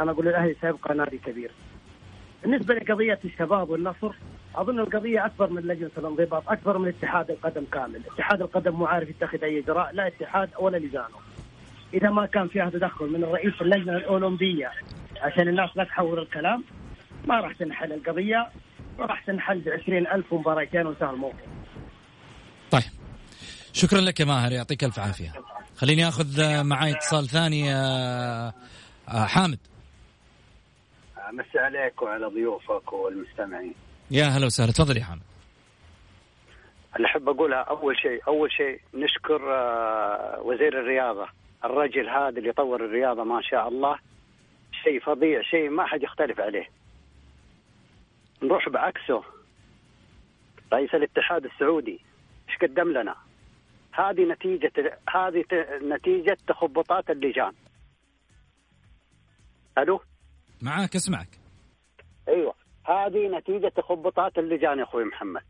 أنا 0.00 0.10
أقول 0.10 0.28
الاهلي 0.28 0.56
سيبقى 0.60 0.94
نادي 0.94 1.18
كبير. 1.18 1.50
بالنسبة 2.42 2.74
لقضية 2.74 3.18
الشباب 3.24 3.70
والنصر 3.70 4.12
أظن 4.54 4.80
القضية 4.80 5.26
أكبر 5.26 5.50
من 5.50 5.62
لجنة 5.62 5.90
الانضباط 5.98 6.48
أكبر 6.48 6.78
من 6.78 6.88
اتحاد 6.88 7.30
القدم 7.30 7.64
كامل. 7.72 8.00
اتحاد 8.14 8.42
القدم 8.42 8.74
مو 8.74 8.86
عارف 8.86 9.08
يتخذ 9.08 9.44
أي 9.44 9.58
إجراء 9.58 9.92
لا 9.92 10.06
اتحاد 10.06 10.50
ولا 10.58 10.76
لجانه. 10.76 11.18
إذا 11.94 12.10
ما 12.10 12.26
كان 12.26 12.48
فيها 12.48 12.70
تدخل 12.70 13.06
من 13.06 13.24
الرئيس 13.24 13.54
اللجنة 13.60 13.96
الأولمبية 13.96 14.70
عشان 15.20 15.48
الناس 15.48 15.70
لا 15.76 15.84
تحول 15.84 16.18
الكلام 16.18 16.64
ما 17.26 17.40
راح 17.40 17.52
تنحل 17.52 17.92
القضية. 17.92 18.46
وراح 18.98 19.26
تنحل 19.26 19.60
ب 19.60 19.68
20000 19.68 20.32
مباراتين 20.34 20.86
وانتهى 20.86 21.10
الموضوع 21.10 21.40
طيب. 22.70 22.82
شكرا 23.72 24.00
لك 24.00 24.20
يا 24.20 24.24
ماهر 24.24 24.52
يعطيك 24.52 24.84
ألف 24.84 24.98
عافية. 24.98 25.32
خليني 25.76 26.08
آخذ 26.08 26.26
معي 26.64 26.92
اتصال 26.92 27.28
ثاني 27.28 27.74
آه، 27.74 28.52
آه، 29.08 29.24
حامد. 29.26 29.58
مسي 31.32 31.58
عليك 31.58 32.02
وعلى 32.02 32.26
ضيوفك 32.26 32.92
والمستمعين. 32.92 33.74
يا 34.10 34.24
هلا 34.24 34.46
وسهلا. 34.46 34.72
تفضل 34.72 34.96
يا 34.96 35.04
حامد. 35.04 35.22
اللي 36.96 37.06
أحب 37.06 37.28
أقولها 37.28 37.58
أول 37.58 37.96
شيء 37.98 38.20
أول 38.28 38.52
شيء 38.52 38.80
نشكر 38.94 39.54
آه، 39.54 40.40
وزير 40.42 40.80
الرياضة 40.80 41.26
الرجل 41.64 42.08
هذا 42.08 42.38
اللي 42.38 42.52
طور 42.52 42.84
الرياضة 42.84 43.24
ما 43.24 43.40
شاء 43.42 43.68
الله. 43.68 43.98
شيء 44.84 45.00
فظيع 45.00 45.42
شيء 45.42 45.70
ما 45.70 45.86
حد 45.86 46.02
يختلف 46.02 46.40
عليه. 46.40 46.68
نروح 48.42 48.68
بعكسه 48.68 49.22
رئيس 50.72 50.94
الاتحاد 50.94 51.44
السعودي 51.44 52.00
إيش 52.48 52.58
قدم 52.62 52.88
لنا؟ 52.88 53.16
هذه 53.92 54.24
نتيجة 54.24 54.98
هذه 55.14 55.44
نتيجة 55.82 56.36
تخبطات 56.48 57.10
اللجان. 57.10 57.52
ألو؟ 59.78 60.00
معاك 60.62 60.94
اسمعك. 60.94 61.28
أيوه. 62.28 62.54
هذه 62.86 63.28
نتيجة 63.38 63.68
تخبطات 63.68 64.38
اللجان 64.38 64.78
يا 64.78 64.84
أخوي 64.84 65.04
محمد. 65.04 65.42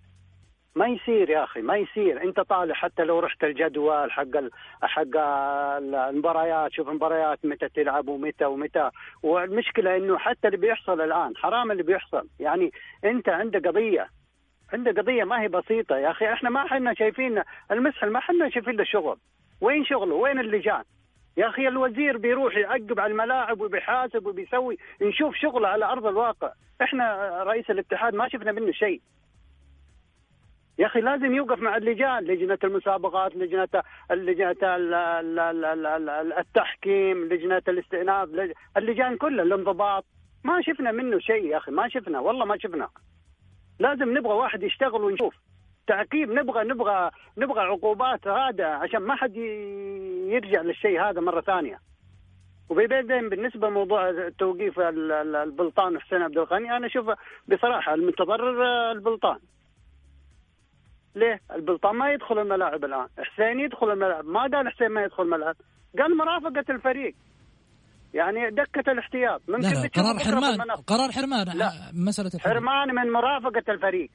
ما 0.77 0.87
يصير 0.87 1.31
يا 1.31 1.45
أخي 1.45 1.61
ما 1.61 1.77
يصير. 1.77 2.23
أنت 2.23 2.41
طالع 2.41 2.75
حتى 2.75 3.05
لو 3.05 3.19
رحت 3.19 3.45
الجدول 3.45 4.13
حق 4.13 4.37
ال... 4.37 4.51
حق 4.83 5.17
المباريات 5.17 6.73
شوف 6.73 6.89
المباريات 6.89 7.39
متى 7.45 7.69
تلعب 7.69 8.09
ومتى 8.09 8.45
ومتى. 8.45 8.91
والمشكلة 9.23 9.97
إنه 9.97 10.19
حتى 10.19 10.49
اللي 10.49 10.59
بيحصل 10.59 11.01
الآن 11.01 11.37
حرام 11.37 11.73
اللي 11.73 11.83
بيحصل. 11.83 12.29
يعني 12.41 12.71
أنت 13.05 13.29
عندك 13.29 13.67
قضية 13.67 14.09
عندك 14.73 14.99
قضية 14.99 15.25
ما 15.25 15.43
هي 15.43 15.49
بسيطة 15.49 15.97
يا 15.97 16.11
أخي. 16.11 16.33
إحنا 16.33 16.51
ما 16.51 16.67
حنا 16.69 16.95
شايفين 16.95 17.43
المسحل 17.71 18.11
ما 18.11 18.21
حنا 18.21 18.51
شايفين 18.51 18.77
له 18.77 18.85
شغل 18.85 19.19
وين 19.61 19.85
شغله؟ 19.85 20.15
وين 20.15 20.39
اللجان؟ 20.41 20.83
يا 21.37 21.49
أخي 21.49 21.69
الوزير 21.69 22.17
بيروح 22.17 22.57
يعقب 22.57 23.01
على 23.01 23.11
الملاعب 23.11 23.61
وبيحاسب 23.61 24.27
وبيسوي. 24.27 24.79
نشوف 25.03 25.35
شغله 25.37 25.69
على 25.69 25.85
أرض 25.85 26.07
الواقع. 26.07 26.53
إحنا 26.83 27.43
رئيس 27.43 27.71
الاتحاد 27.71 28.15
ما 28.15 28.29
شفنا 28.29 28.53
منه 28.53 28.73
شيء. 28.73 29.01
يا 30.79 30.87
أخي 30.87 31.01
لازم 31.01 31.35
يوقف 31.35 31.59
مع 31.59 31.77
اللجان 31.77 32.25
لجنة 32.25 32.59
المسابقات 32.65 33.37
لجنة 33.37 33.69
لجنة 34.11 34.57
التحكيم 36.39 37.25
لجنة 37.25 37.63
الاستئناف 37.69 38.29
اللجان 38.77 39.17
كلها 39.17 39.45
الانضباط. 39.45 40.05
ما 40.45 40.63
شفنا 40.63 40.93
منه 40.93 41.19
شيء 41.19 41.45
يا 41.45 41.57
أخي 41.57 41.71
ما 41.71 41.89
شفنا 41.89 42.21
والله 42.21 42.45
ما 42.45 42.59
شفنا. 42.59 42.89
لازم 43.81 44.19
نبغى 44.19 44.33
واحد 44.33 44.63
يشتغل 44.63 45.05
ونشوف. 45.05 45.35
تعقيب 45.87 46.31
نبغى 46.31 46.65
نبغى 46.65 47.11
نبغى 47.39 47.61
عقوبات 47.61 48.27
هذا 48.29 48.67
عشان 48.67 49.01
ما 49.01 49.15
حد 49.17 49.37
يرجع 50.27 50.63
للشيء 50.63 51.01
هذا 51.01 51.21
مرة 51.21 51.41
ثانية. 51.41 51.79
وبعدين 52.69 53.29
بالنسبة 53.29 53.69
لموضوع 53.69 54.29
توقيف 54.39 54.81
البلطان 54.81 56.01
حسين 56.01 56.23
عبد 56.23 56.39
الغني 56.39 56.77
أنا 56.77 56.87
أشوف 56.87 57.11
بصراحة 57.49 57.95
المتضرر 57.95 58.91
البلطان. 58.93 59.39
ليه؟ 61.17 61.41
البلطان 61.55 61.97
ما 61.97 62.13
يدخل 62.13 62.39
الملاعب 62.39 62.85
الآن، 62.85 63.09
حسين 63.19 63.61
يدخل 63.61 63.91
الملاعب، 63.91 64.25
ما 64.25 64.41
قال 64.41 64.73
حسين 64.75 64.89
ما 64.89 65.03
يدخل 65.05 65.23
الملعب، 65.23 65.57
قال 65.99 66.17
مرافقة 66.17 66.75
الفريق. 66.75 67.15
يعني 68.15 68.51
دكة 68.51 68.93
الاحتياط. 68.93 69.43
ممكن 69.49 69.63
لا 69.63 69.69
لا 69.69 69.89
قرار 69.89 70.19
حرمان. 70.19 70.61
قرار 70.71 71.13
حرمان 71.13 71.59
لا. 71.59 71.73
مسألة 71.93 72.31
الحرمان. 72.35 72.57
حرمان 72.57 72.95
من 72.95 73.13
مرافقة 73.13 73.73
الفريق. 73.73 74.11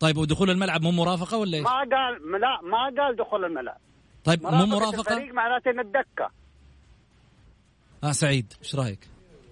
طيب 0.00 0.16
ودخول 0.16 0.50
الملعب 0.50 0.82
مو 0.82 0.90
مرافقة 0.90 1.36
ولا 1.36 1.56
إيش؟ 1.56 1.64
ما 1.64 1.70
قال 1.70 2.40
لا 2.40 2.60
ما 2.62 3.02
قال 3.02 3.16
دخول 3.16 3.44
الملعب. 3.44 3.78
طيب 4.24 4.42
مو 4.42 4.66
مرافقة؟ 4.66 5.00
الفريق 5.00 5.34
معناته 5.34 5.70
ان 5.70 5.80
الدكة. 5.80 6.30
آه 8.04 8.12
سعيد 8.12 8.52
إيش 8.62 8.74
رأيك؟ 8.74 9.08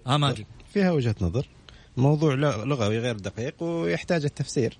آه 0.07 0.17
ماجد. 0.17 0.45
فيها 0.73 0.91
وجهة 0.91 1.15
نظر. 1.21 1.47
موضوع 1.97 2.33
لغوي 2.65 2.99
غير 2.99 3.15
دقيق 3.15 3.63
ويحتاج 3.63 4.23
التفسير. 4.25 4.77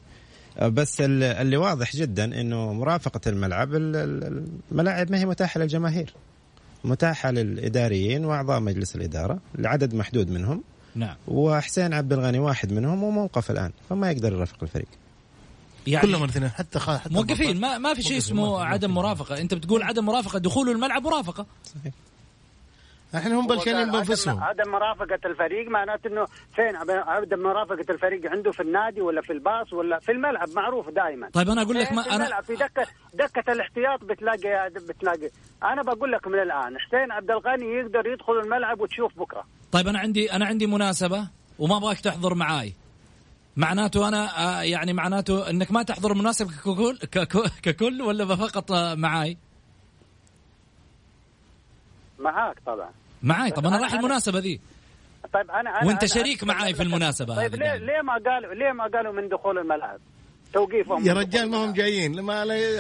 بس 0.61 1.01
اللي 1.01 1.57
واضح 1.57 1.95
جدا 1.95 2.41
إنه 2.41 2.73
مرافقة 2.73 3.21
الملعب 3.27 3.69
الملاعب 3.73 5.11
ما 5.11 5.19
هي 5.19 5.25
متاحة 5.25 5.59
للجماهير. 5.59 6.13
متاحة 6.83 7.31
للإداريين 7.31 8.25
وأعضاء 8.25 8.59
مجلس 8.59 8.95
الإدارة 8.95 9.39
لعدد 9.55 9.95
محدود 9.95 10.29
منهم. 10.29 10.63
نعم. 10.95 11.15
وحسين 11.27 11.93
عبد 11.93 12.13
الغني 12.13 12.39
واحد 12.39 12.73
منهم 12.73 13.03
وموقف 13.03 13.51
الآن 13.51 13.71
فما 13.89 14.11
يقدر 14.11 14.33
يرافق 14.33 14.57
الفريق. 14.63 14.87
يعني 15.87 16.07
كلهم 16.07 16.23
الاثنين 16.23 16.49
حتى 16.49 16.79
خ... 16.79 16.97
حتى 16.97 17.13
موقفين 17.13 17.59
ما, 17.59 17.77
ما 17.77 17.93
في 17.93 18.01
شيء 18.01 18.17
اسمه 18.17 18.63
عدم 18.63 18.91
مرافقة. 18.91 19.41
أنت 19.41 19.53
بتقول 19.53 19.83
عدم 19.83 20.05
مرافقة 20.05 20.39
دخول 20.39 20.69
الملعب 20.69 21.03
مرافقة. 21.03 21.45
صحيح. 21.63 21.93
إحنا 23.17 23.39
هم 23.39 23.47
بلشانين 23.47 23.91
بأنفسهم. 23.91 24.43
عدم 24.43 24.71
مرافقة 24.71 25.19
الفريق 25.25 25.69
معناته 25.69 26.07
إنه 26.07 26.25
فين 26.55 26.75
عدم 27.07 27.39
مرافقة 27.39 27.85
الفريق 27.93 28.31
عنده 28.31 28.51
في 28.51 28.59
النادي 28.59 29.01
ولا 29.01 29.21
في 29.21 29.33
الباص 29.33 29.73
ولا 29.73 29.99
في 29.99 30.11
الملعب 30.11 30.49
معروف 30.55 30.89
دائما 30.89 31.29
طيب 31.29 31.49
أنا 31.49 31.61
أقول 31.61 31.79
لك 31.79 31.91
ما 31.91 32.01
في 32.01 32.11
أنا 32.11 32.41
في 32.41 32.55
دكه 32.55 32.87
دكة 33.13 33.51
الاحتياط 33.51 34.03
بتلاقي 34.03 34.69
بتلاقي. 34.69 35.29
أنا 35.63 35.81
بقول 35.81 36.11
لك 36.11 36.27
من 36.27 36.39
الآن 36.39 36.79
حسين 36.79 37.11
عبد 37.11 37.31
الغني 37.31 37.65
يقدر 37.65 38.07
يدخل 38.07 38.33
الملعب 38.33 38.81
وتشوف 38.81 39.19
بكرة. 39.19 39.43
طيب 39.71 39.87
أنا 39.87 39.99
عندي 39.99 40.31
أنا 40.33 40.45
عندي 40.45 40.67
مناسبة 40.67 41.27
وما 41.59 41.77
أبغاك 41.77 41.99
تحضر 41.99 42.33
معاي. 42.33 42.73
معناته 43.57 44.07
أنا 44.07 44.27
آه، 44.59 44.61
يعني 44.61 44.93
معناته 44.93 45.49
إنك 45.49 45.71
ما 45.71 45.83
تحضر 45.83 46.11
المناسبه 46.11 46.51
ككل 46.63 46.97
ككل 47.63 48.01
ولا 48.01 48.35
فقط 48.35 48.71
معاي؟ 48.97 49.37
معاك 52.19 52.59
طبعا. 52.65 52.89
معاي 53.23 53.51
طب 53.51 53.65
أنا 53.65 53.77
رايح 53.77 53.93
المناسبة 53.93 54.39
ذي. 54.39 54.59
طيب 55.33 55.51
أنا, 55.51 55.59
أنا 55.69 55.87
وأنت 55.87 56.03
أنا 56.03 56.13
شريك 56.13 56.43
أنا 56.43 56.53
معاي 56.53 56.73
في 56.73 56.83
المناسبة 56.83 57.35
طيب 57.35 57.55
ليه 57.55 57.75
ليه 57.75 58.01
ما 58.01 58.13
قالوا 58.13 58.53
ليه 58.53 58.71
ما 58.71 58.83
قالوا 58.83 59.13
من 59.13 59.29
دخول 59.29 59.57
الملعب؟ 59.57 59.99
توقيفهم 60.53 61.05
يا 61.05 61.13
رجال 61.13 61.49
ما 61.49 61.65
هم 61.65 61.73
جايين. 61.73 62.15
لما 62.15 62.33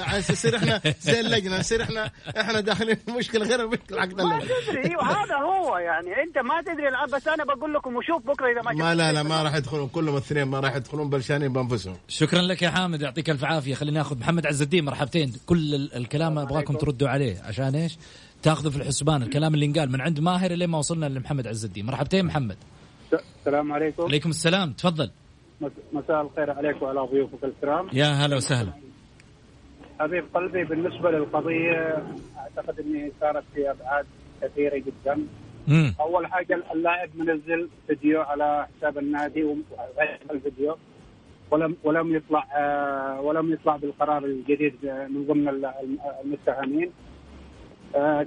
عايز 0.07 0.31
يصير 0.31 0.57
إحنا 0.57 0.81
زي 1.07 1.19
اللجنة 1.19 1.59
نصير 1.59 1.83
إحنا 1.83 2.11
إحنا 2.37 2.59
داخلين 2.59 2.95
في 2.95 3.11
مشكلة 3.11 3.45
غير 3.45 3.61
المشكلة. 3.61 4.01
حق 4.01 4.13
ما 4.13 4.39
تدري 4.39 4.95
هذا 5.03 5.35
هو 5.35 5.77
يعني. 5.77 6.23
أنت 6.23 6.37
ما 6.37 6.61
تدري 6.61 7.15
بس 7.17 7.27
أنا 7.27 7.43
بقول 7.43 7.73
لكم 7.73 7.95
وشوف 7.95 8.27
بكرة 8.27 8.51
إذا 8.51 8.61
ما 8.61 8.71
ما 8.71 8.95
لا 8.95 9.11
لا 9.13 9.23
ما 9.23 9.43
راح 9.43 9.55
يدخلون. 9.55 9.87
كلهم 9.87 10.15
الاثنين 10.15 10.43
ما 10.43 10.59
راح 10.59 10.75
يدخلون 10.75 11.09
بلشانين 11.09 11.53
بأنفسهم. 11.53 11.97
شكرا 12.07 12.41
لك 12.41 12.61
يا 12.61 12.69
حامد 12.69 13.01
يعطيك 13.01 13.29
ألف 13.29 13.43
عافية. 13.43 13.75
خلينا 13.75 13.97
ناخذ 13.97 14.19
محمد 14.19 14.45
عز 14.45 14.61
الدين 14.61 14.85
مرحبتين. 14.85 15.33
كل 15.45 15.89
الكلام 15.95 16.39
أبغاكم 16.39 16.77
تردوا 16.77 17.09
عليه. 17.09 17.41
عشان 17.43 17.75
إيش؟ 17.75 17.97
تاخذوا 18.45 18.71
في 18.71 18.77
الحسبان 18.77 19.23
الكلام 19.23 19.53
اللي 19.53 19.65
انقال 19.65 19.91
من 19.91 20.01
عند 20.01 20.19
ماهر 20.19 20.51
لين 20.51 20.69
ما 20.69 20.77
وصلنا 20.77 21.05
لمحمد 21.05 21.47
عز 21.47 21.65
الدين. 21.65 21.85
مرحبتين 21.85 22.25
محمد. 22.25 22.57
السلام 23.39 23.71
عليكم. 23.71 24.03
عليكم 24.03 24.29
السلام. 24.29 24.73
تفضل. 24.73 25.11
مساء 25.93 26.21
الخير 26.21 26.51
عليك 26.51 26.81
وعلى 26.81 26.99
ضيوفك 26.99 27.43
الكرام. 27.43 27.89
يا 27.93 28.05
هلا 28.05 28.35
وسهلا. 28.35 28.73
حبيب 29.99 30.23
قلبي 30.33 30.63
بالنسبة 30.63 31.11
للقضية 31.11 32.03
أعتقد 32.37 32.79
إني 32.79 33.11
صارت 33.21 33.43
في 33.53 33.71
أبعاد 33.71 34.05
كثيرة 34.41 34.77
جدا. 34.77 35.27
مم. 35.67 35.95
أول 35.99 36.27
حاجة 36.27 36.63
اللاعب 36.73 37.09
منزل 37.15 37.69
فيديو 37.87 38.21
على 38.21 38.67
حساب 38.77 38.97
النادي 38.97 39.43
وغير 39.43 40.19
الفيديو. 40.31 40.77
ولم 41.51 41.77
ولم 41.83 42.15
يطلع 42.15 42.47
آه، 42.57 43.21
ولم 43.21 43.53
يطلع 43.53 43.75
بالقرار 43.75 44.25
الجديد 44.25 44.75
من 44.83 45.25
ضمن 45.27 45.47
المتهمين. 46.23 46.91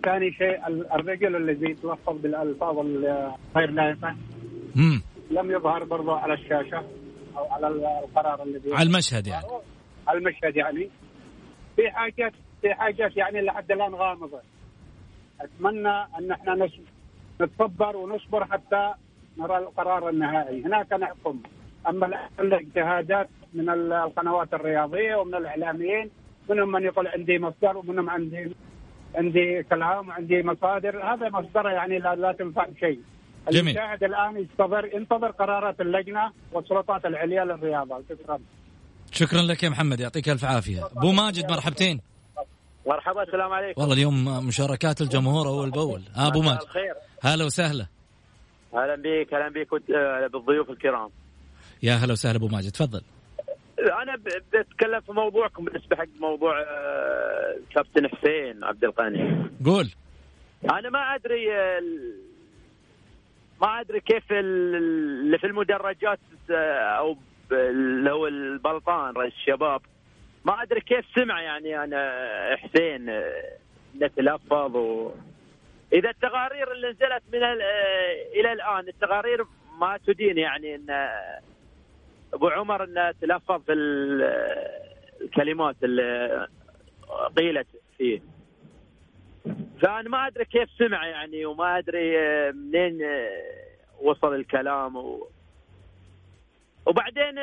ثاني 0.04 0.32
شيء 0.32 0.66
الرجل 0.94 1.36
الذي 1.36 1.74
تلفظ 1.74 2.16
بالألفاظ 2.22 2.78
الغير 2.78 3.70
لائقه 3.70 4.16
لم 5.30 5.50
يظهر 5.50 5.84
برضه 5.84 6.18
على 6.18 6.34
الشاشة 6.34 6.84
أو 7.36 7.52
على 7.52 7.68
القرار 8.04 8.42
الذي 8.42 8.74
على 8.74 8.88
المشهد 8.88 9.26
يعني. 9.26 9.46
على 10.08 10.18
المشهد 10.18 10.56
يعني. 10.56 10.90
في 11.76 11.90
حاجات 11.90 12.32
في 12.60 12.74
حاجات 12.74 13.16
يعني 13.16 13.40
لحد 13.40 13.72
الآن 13.72 13.94
غامضة. 13.94 14.40
أتمنى 15.40 15.88
أن 16.18 16.30
إحنا 16.32 16.68
نتصبر 17.40 17.96
ونصبر 17.96 18.44
حتى 18.44 18.94
نرى 19.38 19.58
القرار 19.58 20.08
النهائي. 20.08 20.64
هناك 20.64 20.92
نحكم. 20.92 21.40
أما 21.88 22.28
الاجتهادات 22.40 23.28
من 23.54 23.70
القنوات 23.70 24.54
الرياضية 24.54 25.16
ومن 25.16 25.34
الإعلاميين 25.34 26.10
منهم 26.50 26.72
من 26.72 26.82
يقول 26.82 27.08
عندي 27.08 27.38
مصدر 27.38 27.76
ومنهم 27.76 28.10
عندي 28.10 28.56
عندي 29.14 29.62
كلام 29.62 30.08
وعندي 30.08 30.42
مصادر 30.42 31.02
هذا 31.04 31.28
مصدر 31.28 31.68
يعني 31.68 31.98
لا, 31.98 32.14
لا 32.14 32.32
تنفع 32.32 32.64
بشيء 32.64 33.00
جميل. 33.50 33.78
المشاهد 33.78 34.04
الآن 34.04 34.36
ينتظر 34.36 34.84
ينتظر 34.94 35.30
قرارات 35.30 35.80
اللجنة 35.80 36.32
والسلطات 36.52 37.04
العليا 37.04 37.44
للرياضة. 37.44 38.02
شكرا. 38.08 38.38
شكرا 39.12 39.42
لك 39.42 39.62
يا 39.62 39.68
محمد 39.68 40.00
يعطيك 40.00 40.28
ألف 40.28 40.44
عافية. 40.44 40.86
أبو 40.86 41.12
ماجد 41.12 41.50
مرحبتين. 41.50 42.00
مرحبا 42.86 43.22
السلام 43.22 43.52
عليكم. 43.52 43.80
والله 43.80 43.94
اليوم 43.94 44.46
مشاركات 44.46 45.00
الجمهور 45.00 45.48
أول 45.48 45.70
بأول. 45.70 46.02
آه 46.16 46.28
أبو 46.28 46.42
ماجد. 46.42 46.62
الخير. 46.62 46.94
هلا 47.22 47.44
وسهلا. 47.44 47.86
أهلا 48.74 48.94
بك 48.96 49.34
أهلا 49.34 49.48
بك 49.48 49.90
آه، 49.90 50.26
بالضيوف 50.26 50.70
الكرام. 50.70 51.10
يا 51.82 51.94
هلا 51.94 52.12
وسهلا 52.12 52.36
أبو 52.36 52.48
ماجد 52.48 52.70
تفضل. 52.70 53.02
أنا 53.88 54.16
بتكلم 54.52 55.00
في 55.00 55.12
موضوعكم 55.12 55.64
بالنسبة 55.64 55.96
حق 55.96 56.06
موضوع 56.20 56.60
آه، 56.60 57.56
كابتن 57.74 58.08
حسين 58.08 58.64
عبد 58.64 58.84
الغني. 58.84 59.50
قول. 59.64 59.90
أنا 60.70 60.90
ما 60.90 61.14
أدري 61.14 61.48
ما 63.60 63.80
أدري 63.80 64.00
كيف 64.00 64.32
اللي 64.32 65.38
في 65.38 65.46
المدرجات 65.46 66.18
آه، 66.50 66.80
أو 66.80 67.16
اللي 67.52 68.10
هو 68.10 68.26
البلطان 68.26 69.14
رئيس 69.14 69.34
الشباب. 69.34 69.80
ما 70.44 70.62
أدري 70.62 70.80
كيف 70.80 71.04
سمع 71.14 71.42
يعني 71.42 71.84
أنا 71.84 72.56
حسين 72.56 73.08
آه، 73.08 73.58
نتلفظ 74.00 74.76
و 74.76 75.10
إذا 75.92 76.10
التقارير 76.10 76.72
اللي 76.72 76.88
نزلت 76.88 77.22
من 77.32 77.42
إلى 78.34 78.52
الآن 78.52 78.88
التقارير 78.88 79.44
ما 79.80 79.98
تدين 80.06 80.38
يعني 80.38 80.74
إن 80.74 80.86
أبو 82.34 82.48
عمر 82.48 82.84
إنه 82.84 83.10
تلفظ 83.10 83.60
الكلمات 85.20 85.76
اللي 85.82 86.46
قيلت 87.36 87.66
فيه. 87.98 88.20
فأنا 89.82 90.08
ما 90.08 90.26
أدري 90.26 90.44
كيف 90.44 90.68
سمع 90.78 91.06
يعني 91.06 91.44
وما 91.46 91.78
أدري 91.78 92.16
منين 92.52 92.98
وصل 94.00 94.34
الكلام 94.34 94.96
و... 94.96 95.28
وبعدين 96.86 97.34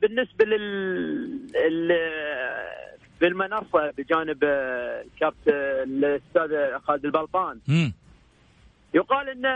بالنسبة 0.00 0.44
لل 0.44 1.46
ال- 1.56 2.76
بالمنصة 3.20 3.90
بجانب 3.98 4.44
الكابتن 4.44 5.52
الأستاذ 5.82 6.78
خالد 6.78 7.04
البلطان. 7.04 7.60
يقال 8.94 9.28
ان 9.28 9.46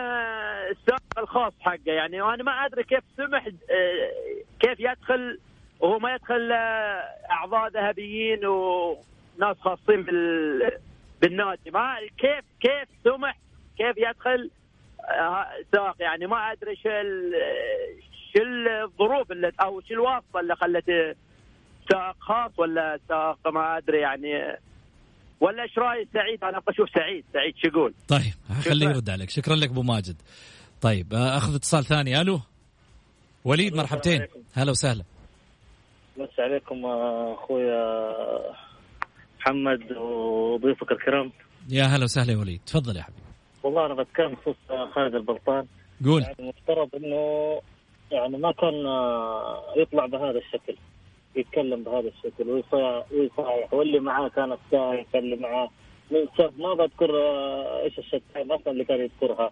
السائق 0.70 1.18
الخاص 1.18 1.52
حقه. 1.60 1.78
يعني 1.86 2.22
وأنا 2.22 2.42
ما 2.42 2.52
أدري 2.52 2.84
كيف 2.84 3.04
سمح 3.16 3.46
آه، 3.46 4.10
كيف 4.60 4.80
يدخل 4.80 5.38
وهو 5.80 5.98
ما 5.98 6.14
يدخل 6.14 6.52
آه، 6.52 7.02
أعضاء 7.30 7.70
ذهبيين 7.70 8.46
وناس 8.46 9.56
خاصين 9.60 10.02
بال 10.02 10.70
بالنادي. 11.22 11.70
ما 11.70 11.96
كيف 12.18 12.44
كيف 12.60 12.88
سمح 13.04 13.38
كيف 13.78 13.96
يدخل؟ 13.96 14.50
آه، 15.00 15.46
سائق 15.72 15.94
يعني 16.00 16.26
ما 16.26 16.52
أدري 16.52 16.76
شو 16.76 16.88
شو 18.32 18.42
الظروف 18.84 19.32
اللي 19.32 19.52
أو 19.60 19.80
شو 19.80 19.94
الواسطة 19.94 20.40
اللي 20.40 20.56
خلت 20.56 21.16
سائق 21.92 22.16
خاص 22.20 22.50
ولا 22.58 22.98
سائق 23.08 23.48
ما 23.48 23.76
أدري 23.78 23.98
يعني. 23.98 24.58
ولا 25.40 25.62
إيش 25.62 25.78
رأي 25.78 26.08
سعيد؟ 26.14 26.44
أنا 26.44 26.58
أبغى 26.58 26.74
أشوف 26.74 26.88
سعيد. 26.94 27.24
سعيد 27.32 27.54
شو 27.56 27.68
يقول؟ 27.68 27.94
طيب 28.08 28.62
خليه. 28.64 28.88
يرد 28.88 29.10
عليك. 29.10 29.30
شكرا 29.30 29.54
لك 29.54 29.68
أبو 29.68 29.82
ماجد. 29.82 30.22
طيب 30.80 31.14
آه، 31.14 31.36
أخذ 31.36 31.54
اتصال 31.54 31.84
ثاني. 31.84 32.20
ألو؟ 32.20 32.40
وليد 33.44 33.74
مرحبتين. 33.74 34.26
هلا 34.54 34.70
وسهلا. 34.70 35.04
بس 36.20 36.28
عليكم 36.38 36.86
أخويا 36.86 38.04
محمد 39.40 39.92
وضيوفك 39.96 40.92
الكرام. 40.92 41.32
يا 41.68 41.84
هلا 41.84 42.04
وسهلا 42.04 42.32
يا 42.32 42.38
وليد. 42.38 42.60
تفضل 42.66 42.96
يا 42.96 43.02
حبيبي. 43.02 43.20
والله 43.62 43.86
أنا 43.86 43.94
بتكلم 43.94 44.32
بخصوص 44.34 44.56
خالد 44.94 45.14
البلطان. 45.14 45.66
قول. 46.04 46.22
يعني 46.22 46.36
المفترض 46.38 46.88
إنه 46.94 47.60
يعني 48.12 48.38
ما 48.38 48.52
كان 48.52 48.74
يطلع 49.76 50.06
بهذا 50.06 50.38
الشكل 50.38 50.76
يتكلم 51.36 51.82
بهذا 51.84 52.08
الشكل 52.08 52.50
ويصايح 53.12 53.74
واللي 53.74 54.00
معاه 54.00 54.28
كان 54.28 54.52
السايح 54.52 55.06
اللي 55.14 55.36
معاه. 55.36 55.70
من 56.10 56.28
ما 56.58 56.74
بذكر 56.74 57.10
إيش 57.82 57.98
الشتائم 57.98 58.52
أصلا 58.52 58.72
اللي 58.72 58.84
كان 58.84 59.00
يذكرها. 59.00 59.50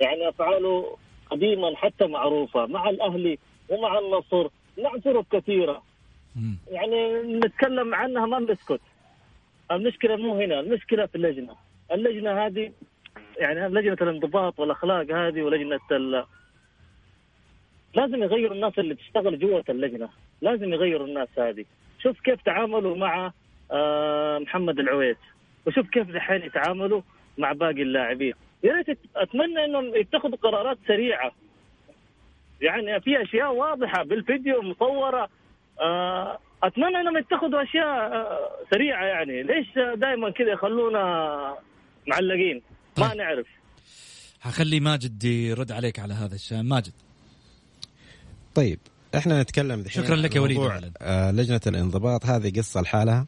يعني 0.00 0.28
أفعاله 0.28 0.96
قديما 1.34 1.76
حتى 1.76 2.06
معروفة 2.06 2.66
مع 2.66 2.90
الأهلي 2.90 3.38
ومع 3.68 3.98
النصر 3.98 4.48
فرق 5.04 5.24
كثيره. 5.32 5.82
يعني 6.70 7.22
نتكلم 7.22 7.94
عنها 7.94 8.26
ما 8.26 8.38
بنسكت. 8.38 8.80
المشكلة 9.70 10.16
مو 10.16 10.40
هنا 10.40 10.60
المشكلة 10.60 11.06
في 11.06 11.14
اللجنة. 11.14 11.54
اللجنة 11.92 12.46
هذه 12.46 12.72
يعني 13.38 13.68
لجنة 13.68 13.96
الانضباط 14.00 14.60
والأخلاق 14.60 15.10
هذه 15.10 15.42
ولجنة 15.42 15.80
ال... 15.92 16.24
لازم 17.94 18.22
يغيروا 18.22 18.54
الناس 18.54 18.78
اللي 18.78 18.94
تشتغل 18.94 19.38
جوة 19.38 19.64
اللجنة. 19.68 20.08
لازم 20.42 20.72
يغيروا 20.72 21.06
الناس 21.06 21.28
هذه. 21.38 21.64
شوف 22.02 22.20
كيف 22.20 22.42
تعاملوا 22.42 22.96
مع 22.96 23.32
آه، 23.70 24.38
محمد 24.38 24.78
العويس 24.78 25.16
وشوف 25.66 25.90
كيف 25.90 26.10
دحين 26.10 26.42
يتعاملوا 26.42 27.02
مع 27.38 27.52
باقي 27.52 27.82
اللاعبين. 27.82 28.34
يا 28.64 28.72
ريت 28.72 28.98
أتمنى 29.16 29.64
إنهم 29.64 29.96
يتخذوا 29.96 30.36
قرارات 30.36 30.78
سريعة. 30.88 31.32
يعني 32.60 33.00
في 33.00 33.22
أشياء 33.22 33.54
واضحة 33.54 34.02
بالفيديو 34.04 34.62
مصورة. 34.62 35.28
آه، 35.80 36.38
أتمنى 36.62 37.00
إنهم 37.00 37.16
يتخذوا 37.18 37.62
أشياء 37.62 37.84
آه، 37.84 38.50
سريعة 38.70 39.04
يعني. 39.04 39.42
ليش 39.42 39.66
دائما 39.74 40.30
كذا 40.30 40.52
يخلونا 40.52 41.00
معلقين؟ 42.06 42.62
ما 42.98 43.08
طيب. 43.08 43.16
نعرف. 43.16 43.46
حخلي 44.40 44.80
ماجد 44.80 45.24
يرد 45.24 45.72
عليك 45.72 45.98
على 45.98 46.14
هذا 46.14 46.34
الشيء. 46.34 46.62
ماجد. 46.62 46.92
طيب 48.54 48.78
إحنا 49.16 49.42
نتكلم 49.42 49.82
دحين 49.82 50.04
شكراً 50.04 50.16
لك 50.16 50.36
يا 50.36 50.40
وليد. 50.40 50.58
آه 51.02 51.30
لجنة 51.30 51.60
الانضباط. 51.66 52.26
هذه 52.26 52.58
قصة 52.58 52.80
لحالها. 52.80 53.26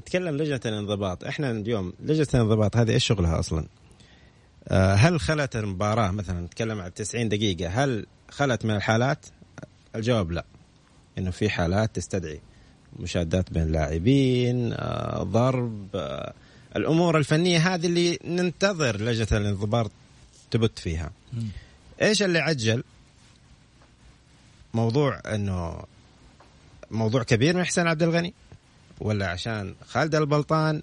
نتكلم 0.00 0.36
لجنة 0.36 0.60
الانضباط. 0.66 1.24
إحنا 1.24 1.50
اليوم 1.50 1.92
لجنة 2.00 2.26
الانضباط 2.34 2.76
هذه 2.76 2.90
إيش 2.90 3.06
شغلها 3.06 3.38
أصلا؟ 3.38 3.66
آه 4.68 4.94
هل 4.94 5.20
خلت 5.20 5.56
المباراة 5.56 6.10
مثلا 6.10 6.40
نتكلم 6.40 6.80
عن 6.80 6.94
90 6.94 7.28
دقيقة 7.28 7.68
هل 7.84 8.06
خلت 8.30 8.64
من 8.64 8.76
الحالات؟ 8.76 9.26
الجواب 9.94 10.30
لا. 10.32 10.44
إنه 11.18 11.30
في 11.30 11.50
حالات 11.50 11.96
تستدعي 11.96 12.40
مشادات 12.98 13.52
بين 13.52 13.62
اللاعبين 13.62 14.72
آه 14.72 15.22
ضرب 15.22 15.86
آه 15.94 16.32
الأمور 16.76 17.18
الفنية 17.18 17.74
هذه 17.74 17.86
اللي 17.86 18.18
ننتظر 18.24 19.00
لجنة 19.00 19.40
الانضباط 19.40 19.90
تبت 20.50 20.78
فيها. 20.78 21.10
إيش 22.02 22.22
اللي 22.22 22.38
عجل؟ 22.38 22.84
موضوع 24.74 25.20
إنه 25.34 25.82
موضوع 26.90 27.22
كبير 27.22 27.56
من 27.56 27.64
حسين 27.64 27.86
عبد 27.86 28.02
الغني 28.02 28.34
ولا 29.00 29.28
عشان 29.28 29.74
خالد 29.86 30.14
البلطان؟ 30.14 30.82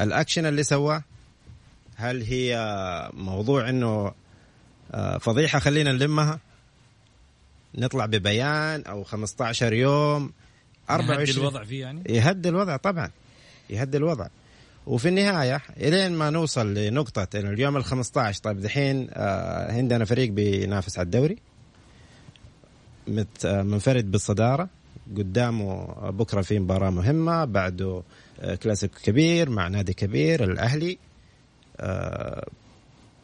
الأكشن 0.00 0.46
اللي 0.46 0.62
سواه؟ 0.62 1.02
هل 2.00 2.22
هي 2.22 2.56
موضوع 3.14 3.68
إنه 3.68 4.12
آه، 4.92 5.18
فضيحة 5.18 5.58
خلينا 5.58 5.92
نلمها؟ 5.92 6.38
نطلع 7.74 8.06
ببيان 8.06 8.82
أو 8.82 9.04
15 9.04 9.72
يوم 9.72 10.22
يهدي 10.90 11.02
24 11.02 11.38
الوضع 11.38 11.64
فيه 11.64 11.80
يعني؟ 11.80 12.02
يهدي 12.08 12.48
الوضع 12.48 12.76
طبعا 12.76 13.10
يهدي 13.70 13.96
الوضع. 13.96 14.26
وفي 14.86 15.08
النهاية 15.08 15.62
إلين 15.76 16.12
ما 16.12 16.30
نوصل 16.30 16.74
لنقطة 16.74 17.38
إنه 17.38 17.50
اليوم 17.50 17.76
ال 17.76 17.84
15 17.84 18.40
طيب 18.42 18.60
دحين 18.60 19.08
آه 19.12 19.72
عندنا 19.72 20.04
فريق 20.04 20.30
بينافس 20.30 20.98
على 20.98 21.06
الدوري 21.06 21.36
آه 23.44 23.62
منفرد 23.62 24.10
بالصدارة. 24.10 24.68
قدامه 25.16 25.84
بكرة 26.10 26.40
في 26.42 26.58
مباراة 26.58 26.90
مهمة 26.90 27.44
بعده 27.44 28.02
كلاسيكو 28.62 28.98
كبير 29.04 29.50
مع 29.50 29.68
نادي 29.68 29.92
كبير 29.92 30.44
الأهلي. 30.44 30.98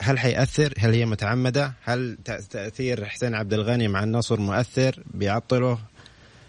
هل 0.03 0.19
حيأثر؟ 0.19 0.75
هل 0.79 0.93
هي 0.95 1.07
متعمدة؟ 1.07 1.73
هل 1.85 2.19
تأ- 2.29 2.49
تأثير 2.51 3.05
حسين 3.05 3.35
عبد 3.35 3.53
الغني 3.53 3.89
مع 3.89 4.05
النصر 4.05 4.41
مؤثر 4.41 5.03
بيعطله 5.15 5.79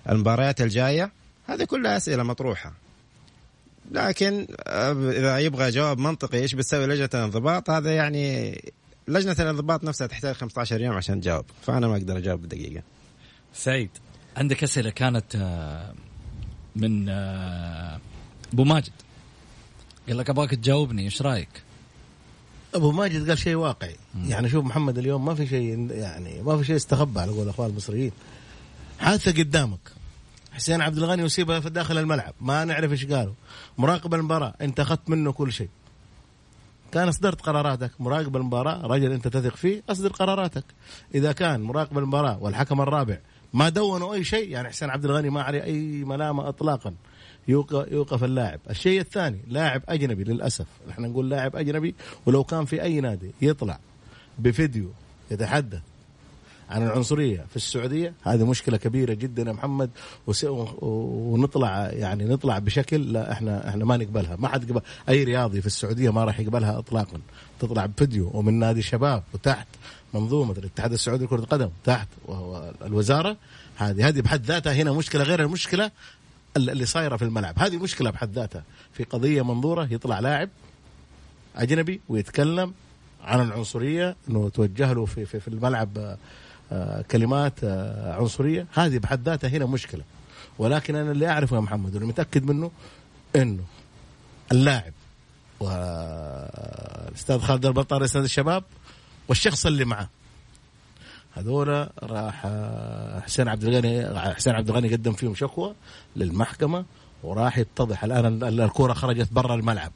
المباريات 0.09 0.61
الجاية؟ 0.61 1.11
هذه 1.47 1.63
كلها 1.63 1.97
أسئلة 1.97 2.23
مطروحة. 2.23 2.73
لكن 3.91 4.47
آه، 4.67 4.91
إذا 4.91 5.39
يبغى 5.39 5.69
جواب 5.69 5.99
منطقي 5.99 6.37
إيش 6.39 6.55
بتسوي 6.55 6.85
لجنة 6.85 7.09
الانضباط 7.13 7.69
هذا 7.69 7.95
يعني 7.95 8.61
لجنة 9.07 9.35
الانضباط 9.39 9.83
نفسها 9.83 10.07
تحتاج 10.07 10.35
15 10.35 10.81
يوم 10.81 10.95
عشان 10.95 11.21
تجاوب 11.21 11.45
فأنا 11.61 11.87
ما 11.87 11.93
أقدر 11.97 12.17
أجاوب 12.17 12.41
بدقيقة. 12.41 12.83
سعيد 13.53 13.89
عندك 14.37 14.63
أسئلة 14.63 14.89
كانت 14.89 15.35
آه، 15.35 15.93
من 16.75 17.09
آه، 17.09 17.99
أبو 18.53 18.63
ماجد 18.63 18.91
قال 20.07 20.17
لك 20.17 20.29
أبغاك 20.29 20.49
تجاوبني 20.49 21.03
إيش 21.03 21.21
رأيك؟ 21.21 21.49
أبو 22.75 22.91
ماجد 22.91 23.29
قال 23.29 23.37
شيء 23.37 23.55
واقعي. 23.55 23.95
يعني 24.27 24.49
شوف 24.49 24.65
محمد 24.65 24.97
اليوم 24.97 25.25
ما 25.25 25.35
في 25.35 25.47
شيء 25.47 25.91
يعني 25.91 26.41
ما 26.41 26.57
في 26.57 26.63
شيء 26.63 26.75
استخبى 26.75 27.19
على 27.19 27.31
قول 27.31 27.43
الاخوان 27.43 27.69
المصريين. 27.69 28.11
حادثة 28.99 29.31
قدامك. 29.31 29.91
حسين 30.51 30.81
عبد 30.81 30.97
الغني 30.97 31.23
يصيبها 31.23 31.59
في 31.59 31.69
داخل 31.69 31.97
الملعب. 31.97 32.33
ما 32.41 32.65
نعرف 32.65 32.91
إيش 32.91 33.05
قالوا. 33.05 33.33
مراقب 33.77 34.13
المباراة. 34.13 34.53
أنت 34.61 34.79
أخذت 34.79 35.09
منه 35.09 35.31
كل 35.31 35.51
شيء. 35.51 35.69
كان 36.91 37.07
أصدرت 37.07 37.41
قراراتك. 37.41 37.91
مراقب 37.99 38.37
المباراة. 38.37 38.87
رجل 38.87 39.11
أنت 39.11 39.27
تثق 39.27 39.55
فيه. 39.55 39.83
أصدر 39.89 40.09
قراراتك. 40.09 40.65
إذا 41.15 41.31
كان 41.31 41.61
مراقب 41.61 41.97
المباراة 41.97 42.43
والحكم 42.43 42.81
الرابع 42.81 43.17
ما 43.53 43.69
دونوا 43.69 44.13
أي 44.13 44.23
شيء 44.23 44.49
يعني 44.49 44.69
حسين 44.69 44.89
عبد 44.89 45.05
الغني 45.05 45.29
ما 45.29 45.41
عليه 45.41 45.63
أي 45.63 46.03
ملامة 46.03 46.49
اطلاقا. 46.49 46.93
يوقف, 47.47 48.23
اللاعب. 48.23 48.59
الشيء 48.69 48.99
الثاني 48.99 49.39
لاعب 49.47 49.81
أجنبي 49.89 50.23
للأسف. 50.23 50.65
إحنا 50.89 51.07
نقول 51.07 51.29
لاعب 51.29 51.55
أجنبي 51.55 51.95
ولو 52.25 52.43
كان 52.43 52.65
في 52.65 52.81
أي 52.81 53.01
نادي 53.01 53.31
يطلع 53.41 53.79
بفيديو 54.39 54.89
يتحدث 55.31 55.79
عن 56.69 56.83
العنصرية 56.83 57.45
في 57.49 57.55
السعودية 57.55 58.13
هذه 58.23 58.45
مشكلة 58.45 58.77
كبيرة 58.77 59.13
جدا 59.13 59.43
يا 59.43 59.51
محمد 59.51 59.89
ونطلع 60.81 61.89
يعني 61.89 62.25
نطلع 62.25 62.59
بشكل 62.59 63.13
لا 63.13 63.31
إحنا 63.31 63.69
إحنا 63.69 63.85
ما 63.85 63.97
نقبلها. 63.97 64.35
ما 64.35 64.47
حد 64.47 64.71
قبل 64.71 64.81
أي 65.09 65.23
رياضي 65.23 65.61
في 65.61 65.67
السعودية 65.67 66.09
ما 66.09 66.23
راح 66.23 66.39
يقبلها 66.39 66.79
اطلاقا. 66.79 67.19
تطلع 67.59 67.85
بفيديو 67.85 68.31
ومن 68.33 68.59
نادي 68.59 68.81
شباب 68.81 69.23
وتحت 69.33 69.67
منظومة 70.13 70.51
الاتحاد 70.51 70.93
السعودي 70.93 71.25
لكرة 71.25 71.39
القدم 71.39 71.69
تحت 71.83 72.07
وهو 72.25 72.71
الوزارة. 72.85 73.37
هذه 73.77 74.07
هذه 74.07 74.21
بحد 74.21 74.45
ذاتها 74.45 74.73
هنا 74.73 74.91
مشكلة 74.91 75.23
غير 75.23 75.43
المشكلة 75.43 75.91
اللي 76.57 76.85
صايرة 76.85 77.17
في 77.17 77.25
الملعب. 77.25 77.59
هذه 77.59 77.77
مشكلة 77.77 78.09
بحد 78.09 78.33
ذاتها. 78.33 78.63
في 78.93 79.03
قضية 79.03 79.41
منظورة 79.41 79.87
يطلع 79.91 80.19
لاعب 80.19 80.49
أجنبي 81.55 82.01
ويتكلم 82.09 82.73
عن 83.23 83.41
العنصرية 83.41 84.15
إنه 84.29 84.49
توجه 84.49 84.93
له 84.93 85.05
في 85.05 85.25
في, 85.25 85.39
في 85.39 85.47
الملعب 85.47 85.97
آه، 85.97 86.17
آه، 86.71 87.01
كلمات 87.01 87.53
آه، 87.63 88.13
عنصرية. 88.13 88.67
هذه 88.73 88.97
بحد 88.97 89.29
ذاتها 89.29 89.47
هنا 89.47 89.65
مشكلة. 89.65 90.03
ولكن 90.59 90.95
أنا 90.95 91.11
اللي 91.11 91.27
أعرفه 91.27 91.55
يا 91.55 91.61
محمد 91.61 91.93
واللي 91.93 92.07
متأكد 92.07 92.43
منه 92.43 92.71
إنه 93.35 93.63
اللاعب 94.51 94.93
والاستاذ 95.59 97.39
خالد 97.39 97.65
البطار 97.65 98.05
أستاذ 98.05 98.21
الشباب 98.21 98.63
والشخص 99.27 99.65
اللي 99.65 99.85
معه 99.85 100.09
هذولا 101.37 101.91
راح 102.03 102.41
آه، 102.45 103.19
حسين 103.19 103.47
عبد 103.47 103.63
الغني 103.63 104.19
حسين 104.19 104.53
عبد 104.53 104.69
الغني 104.69 104.93
قدم 104.93 105.13
فيهم 105.13 105.35
شكوى 105.35 105.75
للمحكمة 106.15 106.85
وراح 107.23 107.57
يتضح 107.57 108.03
الآن 108.03 108.43
الكرة 108.43 108.93
خرجت 108.93 109.33
برا 109.33 109.55
الملعب 109.55 109.91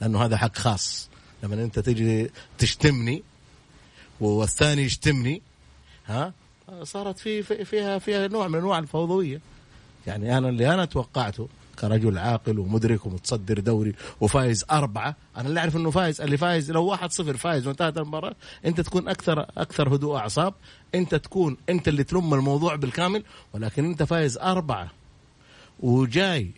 لأنه 0.00 0.24
هذا 0.24 0.36
حق 0.36 0.56
خاص. 0.56 1.08
لما 1.42 1.54
أنت 1.54 1.78
تجي 1.78 2.30
تشتمني 2.58 3.22
والثاني 4.20 4.82
يشتمني 4.82 5.42
ها 6.06 6.32
صارت 6.82 7.18
في 7.18 7.42
فيها 7.42 7.98
فيها 7.98 8.28
نوع 8.28 8.48
من 8.48 8.58
أنواع 8.58 8.78
الفوضوية. 8.78 9.40
يعني 10.06 10.38
أنا 10.38 10.48
اللي 10.48 10.74
أنا 10.74 10.84
توقعته 10.84 11.48
كرجل 11.80 12.18
عاقل 12.18 12.58
ومدرك 12.58 13.06
ومتصدر 13.06 13.60
دوري 13.60 13.94
وفايز 14.20 14.64
أربعة. 14.70 15.16
أنا 15.36 15.48
اللي 15.48 15.60
أعرف 15.60 15.76
أنه 15.76 15.90
فايز 15.90 16.20
اللي 16.20 16.36
فايز 16.36 16.70
لو 16.70 16.84
واحد 16.84 17.12
صفر 17.12 17.36
فايز 17.36 17.66
وانتهت 17.66 17.98
المباراة 17.98 18.34
أنت 18.64 18.80
تكون 18.80 19.08
أكثر 19.08 19.46
أكثر 19.56 19.94
هدوء 19.94 20.16
أعصاب 20.16 20.54
أنت 20.94 21.14
تكون 21.14 21.56
أنت 21.68 21.88
اللي 21.88 22.04
تلم 22.04 22.34
الموضوع 22.34 22.76
بالكامل 22.76 23.24
ولكن 23.54 23.84
أنت 23.84 24.02
فايز 24.02 24.38
أربعة 24.38 24.90
وجاي 25.80 26.50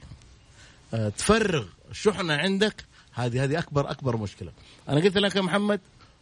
آه، 0.95 1.09
تفرغ 1.09 1.65
شحنة 1.93 2.35
عندك. 2.35 2.85
هذه 3.13 3.45
هذه 3.45 3.59
أكبر 3.59 3.91
أكبر 3.91 4.17
مشكلة. 4.17 4.53
أنا 4.89 5.01
قلت 5.01 5.19
لك 5.19 5.37
يا 5.37 5.41
محمد 5.41 5.81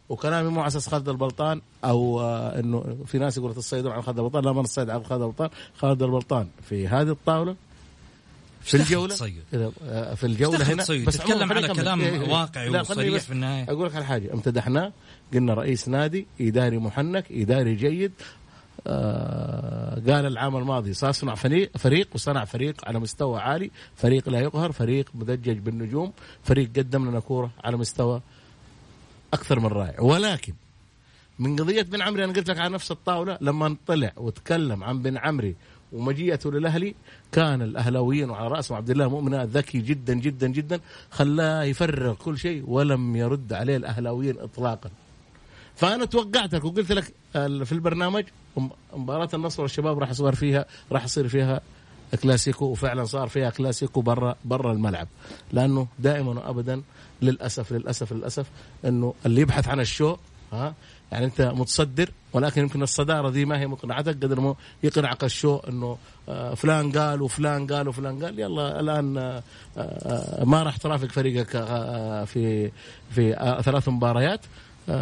وكلامي 0.09 0.49
مو 0.49 0.61
على 0.61 0.67
أساس 0.67 0.89
خالد 0.89 1.09
البلطان 1.09 1.61
أو 1.85 2.21
آه 2.21 2.59
إنه 2.61 2.97
في 3.07 3.19
ناس 3.19 3.37
يقولوا 3.37 3.55
تصيدون 3.55 3.93
على 3.93 4.03
خالد 4.03 4.19
البلطان. 4.19 4.45
لا 4.45 4.53
ما 4.53 4.63
نصيد 4.63 4.91
على 4.91 5.05
خالد 5.05 5.23
البلطان. 5.23 5.51
خالد 5.79 6.03
البلطان 6.03 6.49
في 6.69 6.89
هذه 6.89 7.11
الطاولة 7.11 7.57
في 8.67 8.77
الجولة؟ 8.77 9.15
في 10.15 10.25
الجولة 10.25 10.73
هنا. 10.73 10.83
بس 10.83 11.17
تتكلم 11.17 11.53
على 11.53 11.69
كلام 11.69 12.01
إيه، 12.01 12.23
إيه. 12.23 12.33
واقعي 12.33 12.69
وصريح 12.69 13.23
في 13.23 13.33
النهاية. 13.33 13.65
أقول 13.65 13.87
لك 13.87 13.97
على 13.97 14.05
حاجة 14.05 14.33
امتدحناه 14.33 14.93
قلنا 15.35 15.55
رئيس 15.55 15.89
نادي 15.89 16.27
إداري 16.41 16.79
محنك 16.79 17.33
إداري 17.33 17.75
جيد. 17.75 18.13
آه 18.87 19.95
قال 19.95 20.27
العام 20.27 20.57
الماضي 20.57 20.95
صنع 20.95 21.35
فريق 21.35 21.77
فريق 21.77 22.09
وصنع 22.15 22.45
فريق 22.45 22.89
على 22.89 22.99
مستوى 22.99 23.41
عالي. 23.41 23.71
فريق 23.97 24.29
لا 24.29 24.41
يقهر 24.41 24.73
فريق 24.73 25.11
مدجج 25.15 25.59
بالنجوم. 25.59 26.13
فريق 26.45 26.71
قدم 26.77 27.09
لنا 27.09 27.21
كورة 27.21 27.51
على 27.65 27.77
مستوى 27.77 28.23
أكثر 29.33 29.61
من 29.61 29.67
رائع. 29.67 30.01
ولكن 30.01 30.55
من 31.39 31.57
قضية 31.57 31.83
بن 31.83 32.03
عمري 32.03 32.25
أنا 32.25 32.33
قلت 32.33 32.51
لك 32.51 32.59
على 32.59 32.75
نفس 32.75 32.91
الطاولة 32.91 33.39
لما 33.41 33.77
طلع 33.87 34.13
وتكلم 34.17 34.85
عن 34.85 35.03
بن 35.03 35.17
عمري 35.17 35.57
ومجيئته 35.93 36.53
للأهلي. 36.53 36.95
كان 37.33 37.63
الأهلاويين 37.63 38.31
وعلى 38.31 38.49
راسهم 38.49 38.77
عبد 38.77 38.91
الله 38.91 39.09
مؤمن 39.09 39.43
ذكي 39.43 39.79
جدا 39.79 40.15
جدا 40.15 40.47
جدا 40.47 40.81
خلاه 41.11 41.63
يفرغ 41.63 42.15
كل 42.15 42.39
شيء 42.39 42.65
ولم 42.67 43.17
يرد 43.17 43.53
عليه 43.53 43.77
الأهلاويين 43.77 44.39
اطلاقا. 44.39 44.91
فأنا 45.77 46.05
توقعتك 46.05 46.65
وقلت 46.65 46.93
لك 46.93 47.05
في 47.33 47.73
البرنامج 47.73 48.25
مباراة 48.97 49.29
النصر 49.35 49.63
والشباب 49.63 49.99
راح 49.99 50.11
يصير 50.11 50.35
فيها 50.35 50.67
راح 50.93 51.05
يصير 51.05 51.29
فيها 51.29 51.61
كلاسيكو 52.23 52.65
وفعلا 52.65 53.05
صار 53.05 53.29
فيها 53.29 53.51
كلاسيكو 53.51 54.01
برا 54.01 54.37
برا 54.45 54.73
الملعب. 54.73 55.09
لأنه 55.53 55.87
دائما 55.99 56.31
وابدا 56.31 56.83
للأسف 57.23 57.73
للأسف 57.73 58.13
للأسف 58.13 58.47
إنه 58.85 59.15
اللي 59.27 59.41
يبحث 59.41 59.69
عن 59.69 59.81
الشو 59.81 60.17
ها 60.53 60.75
يعني 61.13 61.25
أنت 61.25 61.41
متصدر 61.43 62.11
ولكن 62.37 62.61
يمكن 62.63 62.83
الصدارة 62.83 63.31
دي 63.31 63.45
ما 63.45 63.61
هي 63.61 63.67
مقنعتك 63.67 64.15
قدر 64.25 64.41
ما 64.41 64.55
يقنعك 64.83 65.25
الشو 65.25 65.57
إنه 65.57 65.99
آه، 66.29 66.55
فلان 66.55 66.93
قال 66.93 67.23
وفلان 67.23 67.67
قال 67.67 67.89
وفلان 67.89 68.25
قال. 68.25 68.41
يلا 68.41 68.81
الآن 68.81 69.17
آه، 69.19 69.43
آه، 69.79 70.45
ما 70.45 70.63
راح 70.63 70.77
ترافق 70.77 71.07
فريقك 71.09 71.51
في 72.27 72.71
في 73.11 73.61
ثلاث 73.65 73.89
مباريات. 73.89 74.41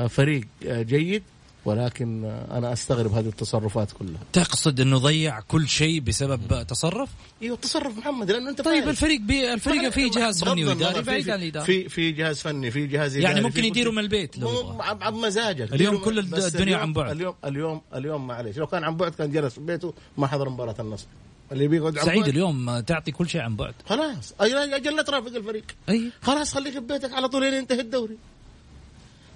فريق 0.08 0.46
جيد. 0.62 1.22
ولكن 1.64 2.24
أنا 2.50 2.72
أستغرب 2.72 3.12
هذه 3.12 3.26
التصرفات 3.26 3.92
كلها. 3.92 4.20
تقصد 4.32 4.80
إنه 4.80 4.98
ضيع 4.98 5.40
كل 5.40 5.68
شيء 5.68 6.00
بسبب 6.00 6.66
تصرف؟ 6.68 7.10
أيوه 7.42 7.56
تصرف 7.56 7.98
محمد 7.98 8.30
لأنه 8.30 8.50
أنت 8.50 8.60
طيب 8.60 8.88
الفريق 8.88 9.20
بي 9.20 9.54
الفريق 9.54 9.88
في 9.88 10.08
جهاز 10.08 10.44
فني 10.44 10.64
وإداري 10.64 11.02
بعيد 11.02 11.30
عن 11.30 11.42
الاداره 11.42 11.64
في 11.64 11.88
في 11.88 12.12
جهاز 12.12 12.40
فني 12.40 12.70
في 12.70 12.86
جهاز 12.86 13.16
يعني 13.16 13.40
ممكن 13.40 13.64
يديروا 13.64 13.92
من 13.92 13.98
البيت 13.98 14.38
لو 14.38 14.78
بمزاجك 15.00 15.72
اليوم 15.72 15.96
كل 15.96 16.18
الدنيا 16.18 16.76
عن 16.76 16.92
بعد. 16.92 17.10
اليوم 17.10 17.34
اليوم 17.44 17.80
اليوم 17.94 18.26
معلش 18.26 18.56
لو 18.58 18.66
كان 18.66 18.84
عن 18.84 18.96
بعد 18.96 19.14
كان 19.14 19.30
جلس 19.30 19.54
في 19.54 19.60
بيته 19.60 19.94
ما 20.18 20.26
حضر 20.26 20.48
مباراة 20.48 20.76
النصر. 20.80 21.06
اللي 21.52 21.68
بيقعد 21.68 21.98
عن 21.98 22.04
سعيد 22.04 22.20
بعد. 22.20 22.28
اليوم 22.28 22.80
تعطي 22.80 23.12
كل 23.12 23.28
شيء 23.28 23.40
عن 23.40 23.56
بعد. 23.56 23.74
خلاص. 23.86 24.34
أجل 24.40 24.96
لا 24.96 25.02
ترافق 25.02 25.36
الفريق. 25.36 25.64
أي. 25.88 26.10
خلاص 26.22 26.54
خليك 26.54 26.72
في 26.72 26.80
بيتك 26.80 27.12
على 27.12 27.28
طول 27.28 27.42
لين 27.42 27.54
ينتهي 27.54 27.80
الدوري. 27.80 28.16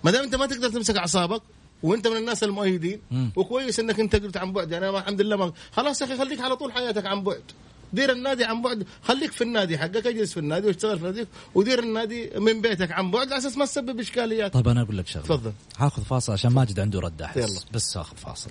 ما 0.05 0.11
دام 0.11 0.25
أنت 0.25 0.35
ما 0.35 0.47
تقدر 0.47 0.69
تمسك 0.69 0.97
أعصابك 0.97 1.43
وانت 1.83 2.07
من 2.07 2.17
الناس 2.17 2.45
المؤيدين. 2.45 3.01
وكويس 3.37 3.81
انك 3.81 4.01
انت 4.01 4.17
قلت 4.17 4.37
عن 4.37 4.53
بعد. 4.53 4.73
يعني 4.73 4.91
الحمد 4.91 5.21
لله 5.21 5.37
ما 5.37 5.53
خلاص 5.73 6.01
يا 6.01 6.07
أخي 6.07 6.19
خليك 6.19 6.41
على 6.41 6.57
طول 6.57 6.73
حياتك 6.73 7.07
عن 7.07 7.23
بعد. 7.23 7.43
دير 7.93 8.13
النادي 8.13 8.45
عن 8.45 8.63
بعد. 8.63 8.87
خليك 9.03 9.33
في 9.33 9.45
النادي 9.45 9.79
حقك 9.79 10.07
اجلس 10.07 10.33
في 10.33 10.41
النادي 10.41 10.67
واشتغل 10.67 10.99
في 10.99 11.05
النادي 11.05 11.27
ودير 11.55 11.79
النادي 11.79 12.31
من 12.37 12.61
بيتك 12.61 12.93
عن 12.93 13.11
بعد. 13.11 13.33
على 13.33 13.39
أساس 13.39 13.57
ما 13.57 13.65
تسبب 13.65 14.01
إشكاليات. 14.01 14.55
طيب 14.55 14.69
أنا 14.69 14.83
أقول 14.83 14.99
لك 14.99 15.07
شغلة. 15.07 15.25
تفضل. 15.25 15.53
هاخذ 15.79 16.03
فاصل 16.03 16.33
عشان 16.33 16.53
ماجد 16.53 16.81
عنده 16.81 17.01
رد 17.01 17.23
أحس. 17.23 17.37
يلا. 17.37 17.61
بس 17.73 17.97
آخذ 17.97 18.17
فاصل. 18.17 18.51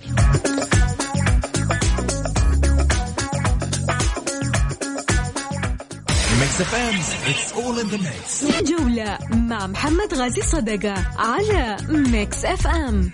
Mix 6.40 6.60
FM. 6.60 6.94
it's 7.30 7.52
all 7.52 7.80
in 7.80 7.86
the 7.86 7.96
mix 7.96 8.44
جولة 8.70 9.18
مع 9.30 9.66
محمد 9.66 10.14
غازي 10.14 10.42
صدقة 10.42 10.94
على 11.16 11.76
Mix 11.88 12.44
FM. 12.44 13.10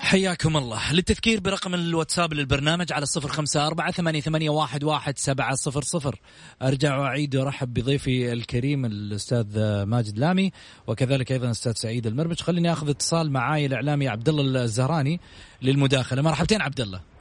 حياكم 0.00 0.56
الله. 0.56 0.92
للتذكير 0.92 1.40
برقم 1.40 1.74
الواتساب 1.74 2.34
للبرنامج 2.34 2.92
على 2.92 3.06
صفر 3.06 3.28
خمسة 3.28 3.66
أربعة 3.66 3.90
ثمانية, 3.92 4.20
ثمانية 4.20 4.50
واحد, 4.50 4.84
واحد 4.84 5.18
سبعة 5.18 5.54
صفر 5.54 5.82
صفر. 5.82 6.20
أرجع 6.62 6.98
وأعيد 6.98 7.36
وأرحب 7.36 7.74
بضيفي 7.74 8.32
الكريم 8.32 8.84
الأستاذ 8.84 9.46
ماجد 9.84 10.18
لامي 10.18 10.52
وكذلك 10.86 11.32
أيضا 11.32 11.46
الأستاذ 11.46 11.72
سعيد 11.72 12.06
المربج. 12.06 12.40
خليني 12.40 12.72
أخذ 12.72 12.88
اتصال 12.88 13.32
معاي 13.32 13.66
الإعلامي 13.66 14.08
عبد 14.08 14.28
الله 14.28 14.62
الزهراني 14.62 15.20
للمداخلة. 15.62 16.22
مرحبتين 16.22 16.62
عبد 16.62 16.80
الله 16.80 17.13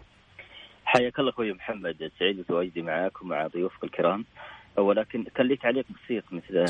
حياك 0.94 1.20
الله 1.20 1.30
أخوي 1.32 1.54
محمد 1.54 2.12
سعيد 2.20 2.38
بتواجدي 2.42 2.82
معك 2.82 3.22
ومع 3.22 3.48
ضيوفك 3.48 3.84
الكرام 3.84 4.26
ولكن 4.78 5.24
كان 5.36 5.46
لي 5.46 5.56
تعليق 5.56 5.86
بسيط 6.06 6.24
مثل 6.32 6.66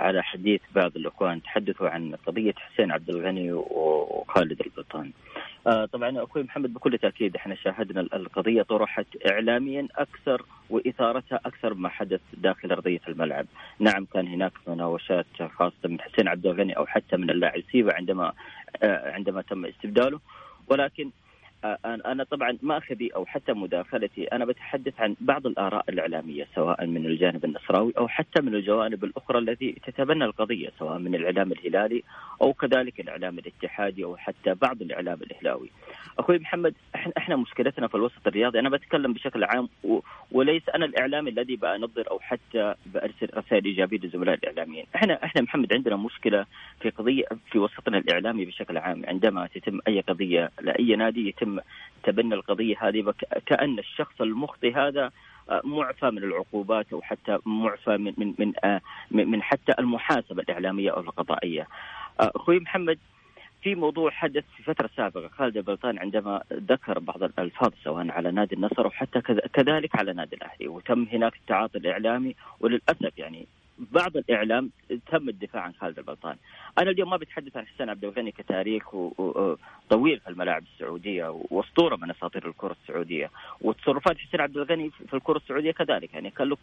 على 0.00 0.22
حديث 0.22 0.60
بعض 0.74 0.96
الإخوان 0.96 1.42
تحدثوا 1.42 1.88
عن 1.88 2.14
قضية 2.26 2.52
حسين 2.56 2.92
عبد 2.92 3.10
الغني 3.10 3.52
وخالد 3.52 4.60
البطان. 4.60 5.10
آه 5.66 5.84
طبعا 5.84 6.24
أخوي 6.24 6.42
محمد 6.42 6.74
بكل 6.74 6.98
تأكيد 6.98 7.36
إحنا 7.36 7.54
شاهدنا 7.54 8.00
القضية 8.00 8.62
طرحت 8.62 9.06
اعلاميا 9.30 9.88
أكثر 9.96 10.42
وإثارتها 10.70 11.40
أكثر 11.46 11.74
ما 11.74 11.88
حدث 11.88 12.20
داخل 12.36 12.72
أرضية 12.72 13.00
الملعب. 13.08 13.46
نعم 13.78 14.04
كان 14.14 14.26
هناك 14.26 14.52
مناوشات 14.66 15.26
خاصة 15.56 15.74
من 15.84 16.00
حسين 16.00 16.28
عبد 16.28 16.46
الغني 16.46 16.76
أو 16.76 16.86
حتى 16.86 17.16
من 17.16 17.30
اللاعب 17.30 17.62
سيبا 17.72 17.94
عندما 17.94 18.32
آه 18.82 19.12
عندما 19.12 19.42
تم 19.42 19.66
استبداله 19.66 20.20
ولكن 20.68 21.10
أنا 21.84 22.24
طبعا 22.24 22.58
مأخذي 22.62 23.10
أو 23.16 23.26
حتى 23.26 23.52
مداخلتي 23.52 24.24
أنا 24.24 24.44
بتحدث 24.44 25.00
عن 25.00 25.16
بعض 25.20 25.46
الآراء 25.46 25.84
الإعلامية 25.88 26.46
سواء 26.54 26.86
من 26.86 27.06
الجانب 27.06 27.44
النصراوي 27.44 27.92
أو 27.98 28.08
حتى 28.08 28.42
من 28.42 28.54
الجوانب 28.54 29.04
الأخرى 29.04 29.38
التي 29.38 29.72
تتبنى 29.86 30.24
القضية 30.24 30.70
سواء 30.78 30.98
من 30.98 31.14
الإعلام 31.14 31.52
الهلالي 31.52 32.02
أو 32.42 32.52
كذلك 32.52 33.00
الإعلام 33.00 33.38
الاتحادي 33.38 34.04
أو 34.04 34.16
حتى 34.16 34.54
بعض 34.54 34.82
الإعلام 34.82 35.18
الاهلاوي. 35.22 35.70
أخوي 36.18 36.38
محمد 36.38 36.74
إحنا 37.18 37.36
مشكلتنا 37.36 37.88
في 37.88 37.94
الوسط 37.94 38.26
الرياضي 38.26 38.58
أنا 38.58 38.68
بتكلم 38.68 39.12
بشكل 39.12 39.44
عام. 39.44 39.68
وليس 40.32 40.68
أنا 40.68 40.84
الإعلامي 40.84 41.30
الذي 41.30 41.56
بنظر 41.56 42.10
أو 42.10 42.20
حتى 42.20 42.74
بأرسل 42.86 43.28
رسائل 43.34 43.64
إيجابية 43.64 43.98
لزملاء 43.98 44.34
الإعلاميين، 44.34 44.84
إحنا 44.94 45.24
إحنا 45.24 45.42
محمد 45.42 45.72
عندنا 45.72 45.96
مشكلة 45.96 46.46
في 46.80 46.90
قضيه 46.90 47.24
في 47.50 47.58
وسطنا 47.58 47.98
الإعلامي 47.98 48.44
بشكل 48.44 48.78
عام 48.78 49.02
عندما 49.06 49.46
تتم 49.54 49.78
أي 49.88 50.00
قضية 50.00 50.50
لأي 50.60 50.96
نادي 50.96 51.28
يتم 51.28 51.49
تبنى 52.02 52.34
القضية 52.34 52.76
هذه 52.80 53.14
كان 53.46 53.78
الشخص 53.78 54.20
المخطئ 54.20 54.74
هذا 54.74 55.10
آه، 55.50 55.60
معفى 55.64 56.10
من 56.10 56.18
العقوبات 56.18 56.86
أو 56.92 57.02
حتى 57.02 57.38
معفى 57.46 57.96
من 57.96 58.14
من 58.16 58.34
من, 58.38 58.52
آه، 58.64 58.80
من 59.10 59.42
حتى 59.42 59.72
المحاسبة 59.78 60.42
الإعلامية 60.42 60.90
أو 60.90 61.00
القضائية. 61.00 61.66
آه، 62.20 62.32
أخوي 62.36 62.60
محمد 62.60 62.98
في 63.62 63.74
موضوع 63.74 64.10
حدث 64.10 64.44
في 64.56 64.62
فترة 64.62 64.90
سابقة 64.96 65.28
خالد 65.28 65.56
البلطان 65.56 65.98
عندما 65.98 66.42
ذكر 66.52 66.98
بعض 66.98 67.22
الألفاظ 67.22 67.72
سواء 67.84 68.10
على 68.10 68.30
نادي 68.30 68.54
النصر 68.54 68.84
أو 68.84 68.90
حتى 68.90 69.20
كذلك 69.52 69.96
على 69.96 70.12
نادي 70.12 70.36
الأهلي 70.36 70.68
وتم 70.68 71.06
هناك 71.12 71.36
التعاطي 71.36 71.78
الإعلامي 71.78 72.34
وللأسف 72.60 73.18
يعني 73.18 73.46
بعض 73.92 74.16
الإعلام 74.16 74.70
تم 75.10 75.28
الدفاع 75.28 75.62
عن 75.62 75.74
خالد 75.74 75.98
البلطان. 75.98 76.36
أنا 76.78 76.90
اليوم 76.90 77.10
ما 77.10 77.16
بتحدث 77.16 77.56
عن 77.56 77.66
حسين 77.66 77.90
عبد 77.90 78.04
الغني 78.04 78.30
كتاريخ 78.30 78.90
طويل 79.90 80.20
في 80.20 80.28
الملاعب 80.28 80.62
السعودية 80.62 81.28
وأسطورة 81.50 81.96
من 81.96 82.10
أساطير 82.10 82.48
الكرة 82.48 82.76
السعودية. 82.82 83.30
وتصرفات 83.60 84.18
حسين 84.18 84.40
عبد 84.40 84.56
الغني 84.56 84.90
في 84.90 85.14
الكرة 85.14 85.36
السعودية 85.36 85.70
كذلك 85.72 86.14
يعني 86.14 86.30
كان 86.30 86.48
له 86.48 86.56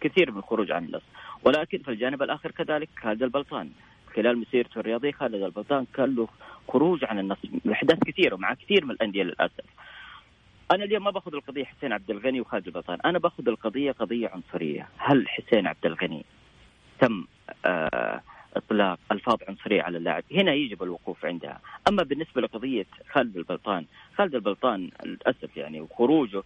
كثير 0.00 0.30
من 0.30 0.38
الخروج 0.38 0.70
عن 0.70 0.84
النص. 0.84 1.02
ولكن 1.44 1.78
في 1.78 1.90
الجانب 1.90 2.22
الآخر 2.22 2.50
كذلك 2.50 2.88
خالد 3.02 3.22
البلطان. 3.22 3.70
خلال 4.16 4.38
مسيرته 4.38 4.78
الرياضية 4.78 5.12
خالد 5.12 5.34
البلطان 5.34 5.86
كان 5.94 6.14
له 6.14 6.28
خروج 6.68 7.04
عن 7.04 7.18
النص 7.18 7.38
احداث 7.72 7.98
كثيرة 7.98 8.36
مع 8.36 8.54
كثير 8.54 8.84
من 8.84 8.90
الأندية 8.90 9.22
للأسف. 9.22 9.64
أنا 10.70 10.84
اليوم 10.84 11.04
ما 11.04 11.10
باخذ 11.10 11.34
القضية 11.34 11.64
حسين 11.64 11.92
عبد 11.92 12.10
الغني 12.10 12.40
وخالد 12.40 12.66
البلطان، 12.66 12.98
أنا 13.04 13.18
باخذ 13.18 13.48
القضية 13.48 13.92
قضية 13.92 14.28
عنصرية، 14.28 14.88
هل 14.98 15.28
حسين 15.28 15.66
عبد 15.66 15.86
الغني 15.86 16.24
تم 17.00 17.24
آه 17.64 18.20
إطلاق 18.56 18.98
ألفاظ 19.12 19.38
عنصرية 19.48 19.82
على 19.82 19.98
اللاعب. 19.98 20.24
هنا 20.32 20.52
يجب 20.52 20.82
الوقوف 20.82 21.24
عندها. 21.24 21.60
أما 21.88 22.02
بالنسبة 22.02 22.40
لقضية 22.40 22.86
خالد 23.12 23.36
البلطان 23.36 23.84
خالد 24.18 24.34
البلطان 24.34 24.90
للأسف 25.04 25.56
يعني 25.56 25.80
وخروجه 25.80 26.42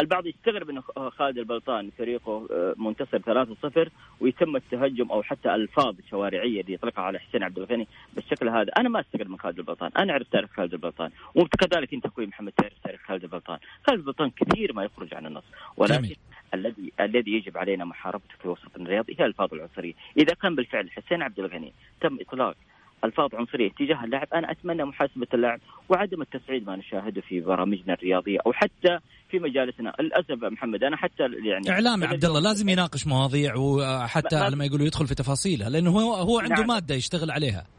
البعض 0.00 0.26
يستغرب 0.26 0.70
انه 0.70 0.80
خالد 1.10 1.38
البلطان 1.38 1.90
فريقه 1.98 2.48
آه، 2.50 2.74
منتصر 2.76 3.18
3-0 3.18 3.88
ويتم 4.20 4.56
التهجم 4.56 5.10
أو 5.10 5.22
حتى 5.22 5.54
ألفاظ 5.54 5.94
شوارعية 6.10 6.60
اللي 6.60 6.72
يطلقها 6.72 7.02
على 7.02 7.18
حسين 7.18 7.42
عبد 7.42 7.58
الغني 7.58 7.88
بالشكل 8.14 8.48
هذا. 8.48 8.72
أنا 8.78 8.88
ما 8.88 9.00
أستغرب 9.00 9.30
من 9.30 9.38
خالد 9.38 9.58
البلطان. 9.58 9.90
أنا 9.96 10.12
أعرف 10.12 10.26
تاريخ 10.32 10.50
خالد 10.50 10.72
البلطان. 10.72 11.10
وكذلك 11.34 11.94
أنت 11.94 12.06
أخوي 12.06 12.26
محمد 12.26 12.52
تعرف 12.52 12.72
تاريخ 12.84 13.00
خالد 13.06 13.22
البلطان. 13.22 13.58
خالد 13.86 13.98
البلطان 13.98 14.30
كثير 14.30 14.72
ما 14.72 14.84
يخرج 14.84 15.14
عن 15.14 15.26
النص. 15.26 15.44
ولكن 15.76 16.02
جميل. 16.02 16.16
الذي 16.54 16.92
الذي 17.00 17.32
يجب 17.32 17.58
علينا 17.58 17.84
محاربته 17.84 18.34
في 18.42 18.48
وسط 18.48 18.76
الرياضي 18.76 19.16
هي 19.18 19.24
الفاظ 19.26 19.54
العنصرية، 19.54 19.94
إذا 20.16 20.34
كان 20.34 20.54
بالفعل 20.54 20.90
حسين 20.90 21.22
عبد 21.22 21.38
الغني 21.38 21.72
تم 22.00 22.18
إطلاق 22.20 22.54
ألفاظ 23.04 23.34
عنصرية 23.34 23.70
تجاه 23.70 24.04
اللاعب، 24.04 24.26
أنا 24.34 24.50
أتمنى 24.50 24.84
محاسبة 24.84 25.26
اللاعب 25.34 25.60
وعدم 25.88 26.22
التصعيد 26.22 26.66
ما 26.66 26.76
نشاهده 26.76 27.20
في 27.20 27.40
برامجنا 27.40 27.94
الرياضية 27.94 28.38
أو 28.46 28.52
حتى 28.52 28.98
في 29.30 29.38
مجالسنا، 29.38 29.92
للاسف 30.00 30.44
محمد 30.44 30.84
أنا 30.84 30.96
حتى 30.96 31.22
يعني 31.22 31.70
إعلامي 31.70 32.06
عبد 32.06 32.24
الله 32.24 32.40
لازم 32.40 32.68
يناقش 32.68 33.06
مواضيع 33.06 33.56
وحتى 33.56 34.50
لما 34.50 34.64
يقولوا 34.64 34.86
يدخل 34.86 35.06
في 35.06 35.14
تفاصيلها 35.14 35.70
لأنه 35.70 35.90
هو 35.90 36.14
هو 36.14 36.38
عنده 36.38 36.54
نعم. 36.54 36.66
مادة 36.66 36.94
يشتغل 36.94 37.30
عليها. 37.30 37.77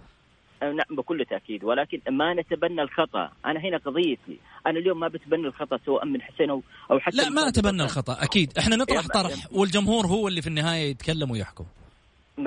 نعم 0.64 0.98
بكل 0.98 1.26
تأكيد. 1.26 1.64
ولكن 1.64 2.02
ما 2.10 2.34
نتبنى 2.34 2.82
الخطأ. 2.82 3.32
أنا 3.46 3.60
هنا 3.60 3.78
قضيتي. 3.78 4.38
أنا 4.68 4.80
اليوم 4.80 5.00
ما 5.00 5.08
بتبنى 5.08 5.48
الخطأ 5.48 5.78
سواء 5.86 6.06
من 6.06 6.22
حسين 6.22 6.50
أو 6.50 6.62
أو 6.92 7.00
حتى 7.00 7.18
لا 7.18 7.30
ما 7.30 7.50
نتبنى 7.50 7.84
الخطأ 7.84 8.24
أكيد. 8.24 8.58
إحنا 8.58 8.76
نطرح 8.76 9.08
طرح 9.08 9.34
والجمهور 9.52 10.08
هو 10.08 10.28
اللي 10.28 10.42
في 10.42 10.48
النهاية 10.48 10.90
يتكلم 10.90 11.32
ويحكم. 11.32 11.66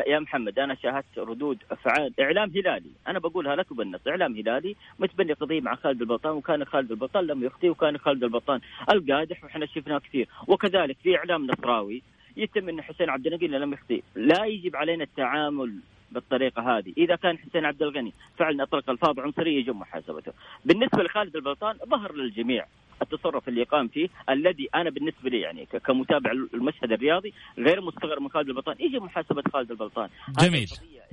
يا 0.07 0.19
محمد 0.19 0.59
أنا 0.59 0.75
شاهدت 0.75 1.19
ردود 1.19 1.59
أفعال 1.71 2.13
إعلام 2.21 2.51
هلالي. 2.51 2.91
أنا 3.09 3.19
بقولها 3.19 3.57
لك 3.57 3.71
وبالنص 3.71 4.01
إعلام 4.09 4.37
هلالي 4.37 4.77
متبني 4.99 5.33
قضية 5.33 5.61
مع 5.61 5.75
خالد 5.75 6.01
البلطان 6.01 6.33
وكان 6.33 6.65
خالد 6.65 6.91
البلطان 6.91 7.27
لم 7.27 7.45
يخطي 7.45 7.71
وكان 7.71 7.99
خالد 7.99 8.25
البلطان 8.25 8.61
القادح 8.93 9.45
وإحنا 9.45 9.67
شفناه 9.67 9.99
كثير. 9.99 10.29
وكذلك 10.49 10.97
في 11.03 11.17
إعلام 11.17 11.47
نصراوي 11.47 12.03
يتم 12.37 12.69
إن 12.69 12.83
حسين 12.83 13.11
عبد 13.11 13.27
النقي 13.27 13.47
لم 13.47 13.73
يخطي 13.73 14.03
لا 14.17 14.45
يجب 14.45 14.77
علينا 14.77 15.05
التعامل 15.05 15.75
بالطريقة 16.13 16.79
هذه، 16.79 16.93
إذا 16.99 17.17
كان 17.17 17.39
حسين 17.39 17.65
عبد 17.65 17.83
الغني 17.83 18.13
فعلا 18.39 18.63
أطلق 18.63 18.91
الفاظ 18.91 19.19
عنصرية 19.19 19.59
يجب 19.59 19.75
محاسبته. 19.75 20.33
بالنسبة 20.65 21.03
لخالد 21.03 21.37
البلطان 21.37 21.77
ظهر 21.91 22.15
للجميع 22.15 22.67
التصرف 23.03 23.49
اللي 23.49 23.63
قام 23.63 23.89
فيه 23.89 24.09
الذي 24.31 24.69
أنا 24.75 24.91
بالنسبة 24.91 25.31
لي 25.31 25.41
يعني 25.41 25.67
كمتابع 25.67 26.31
المشهد 26.55 26.93
الرياضي 26.93 27.33
غير 27.59 27.81
مستغرب 27.81 28.23
من 28.23 28.29
خالد 28.29 28.49
البلطان. 28.49 28.77
يجب 28.81 29.03
محاسبة 29.03 29.43
خالد 29.53 29.71
البلطان. 29.71 30.09
جميل. 30.41 30.69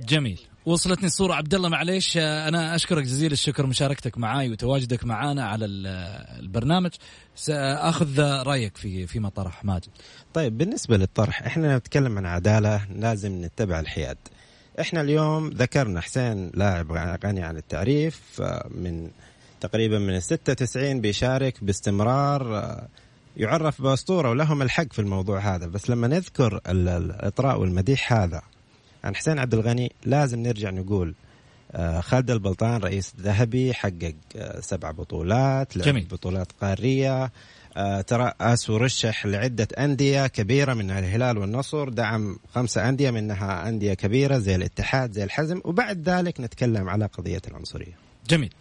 جميل. 0.08 0.40
وصلتني 0.66 1.06
الصورة. 1.06 1.34
عبد 1.34 1.54
الله 1.54 1.68
معليش. 1.68 2.16
أنا 2.16 2.74
أشكرك 2.74 3.02
جزيل 3.02 3.32
الشكر 3.32 3.66
مشاركتك 3.66 4.18
معي 4.18 4.50
وتواجدك 4.50 5.04
معنا 5.04 5.44
على 5.44 5.66
البرنامج. 6.40 6.90
ساخذ 7.34 8.20
رأيك 8.46 8.76
في 8.76 9.06
فيما 9.06 9.28
طرح 9.28 9.64
ماجد. 9.64 9.90
طيب 10.34 10.58
بالنسبة 10.58 10.96
للطرح 10.96 11.42
إحنا 11.42 11.76
نتكلم 11.76 12.18
عن 12.18 12.26
عدالة 12.26 12.86
لازم 13.00 13.44
نتبع 13.44 13.80
الحياد. 13.80 14.18
إحنا 14.80 15.00
اليوم 15.00 15.48
ذكرنا 15.48 16.00
حسين 16.00 16.50
لاعب 16.54 16.92
غني 17.24 17.42
عن 17.42 17.56
التعريف 17.56 18.20
آه، 18.40 18.68
من 18.70 19.10
تقريبا 19.60 19.98
من 19.98 20.16
ال 20.16 20.22
96 20.22 21.00
بيشارك 21.00 21.64
باستمرار 21.64 22.56
آه، 22.56 22.88
يعرف 23.36 23.82
بأسطورة 23.82 24.30
ولهم 24.30 24.62
الحق 24.62 24.92
في 24.92 24.98
الموضوع 24.98 25.38
هذا 25.38 25.66
بس 25.66 25.90
لما 25.90 26.08
نذكر 26.08 26.60
الإطراء 26.68 27.60
والمديح 27.60 28.12
هذا 28.12 28.42
عن 29.04 29.16
حسين 29.16 29.38
عبد 29.38 29.54
الغني 29.54 29.92
لازم 30.04 30.38
نرجع 30.38 30.70
نقول 30.70 31.14
آه، 31.72 32.00
خالد 32.00 32.30
البلطان 32.30 32.80
رئيس 32.80 33.12
ذهبي 33.20 33.74
حقق 33.74 34.14
سبع 34.60 34.90
بطولات 34.90 35.78
جميل. 35.78 36.04
بطولات 36.04 36.52
قارية 36.60 37.30
آه، 37.76 38.00
ترأس 38.00 38.70
ورشح 38.70 39.26
لعدة 39.26 39.68
أندية 39.78 40.26
كبيرة 40.26 40.74
منها 40.74 40.98
الهلال 40.98 41.38
والنصر. 41.38 41.88
دعم 41.88 42.38
خمسة 42.54 42.88
أندية 42.88 43.10
منها 43.10 43.68
أندية 43.68 43.94
كبيرة 43.94 44.38
زي 44.38 44.54
الاتحاد 44.54 45.12
زي 45.12 45.24
الحزم. 45.24 45.60
وبعد 45.64 46.08
ذلك 46.08 46.40
نتكلم 46.40 46.88
على 46.88 47.06
قضية 47.06 47.42
العنصرية. 47.48 47.98
جميل. 48.28 48.54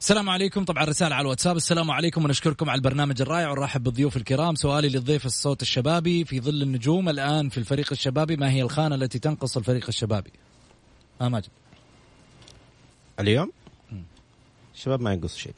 السلام 0.00 0.30
عليكم. 0.30 0.64
طبعا 0.64 0.84
رسالة 0.84 1.14
على 1.14 1.22
الواتساب. 1.22 1.56
السلام 1.56 1.90
عليكم 1.90 2.24
ونشكركم 2.24 2.70
على 2.70 2.78
البرنامج 2.78 3.20
الرائع. 3.20 3.50
ونرحب 3.50 3.82
بالضيوف 3.82 4.16
الكرام. 4.16 4.54
سؤالي 4.54 4.88
للضيف 4.88 5.26
الصوت 5.26 5.62
الشبابي 5.62 6.24
في 6.24 6.40
ظل 6.40 6.62
النجوم 6.62 7.08
الآن 7.08 7.48
في 7.48 7.58
الفريق 7.58 7.88
الشبابي. 7.92 8.36
ما 8.36 8.50
هي 8.50 8.62
الخانة 8.62 8.94
التي 8.94 9.18
تنقص 9.18 9.56
الفريق 9.56 9.84
الشبابي؟ 9.88 10.32
ما 11.20 11.28
ماجد. 11.28 11.50
اليوم؟ 13.20 13.52
الشباب 14.74 15.00
ما 15.00 15.12
ينقص 15.12 15.36
شيء. 15.36 15.54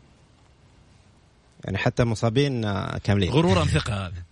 يعني 1.65 1.79
حتى 1.79 2.05
مصابين 2.05 2.65
آه، 2.65 2.99
كاملين. 3.05 3.31
غرورا 3.31 3.65
ثقة 3.77 4.07
هذا 4.07 4.23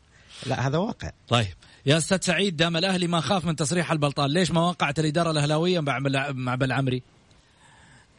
لا 0.46 0.66
هذا 0.66 0.78
واقع. 0.78 1.10
طيب. 1.28 1.54
يا 1.86 1.96
أستاذ 1.96 2.18
سعيد 2.20 2.56
دام 2.56 2.76
الأهلي 2.76 3.06
ما 3.06 3.20
خاف 3.20 3.44
من 3.44 3.56
تصريح 3.56 3.92
البلطان 3.92 4.30
ليش 4.30 4.50
ما 4.50 4.60
وقعت 4.60 4.98
الإدارة 4.98 5.30
الأهلاوية 5.30 5.80
مع 5.80 5.98
مع 6.32 6.54
بالعمري؟ 6.54 7.02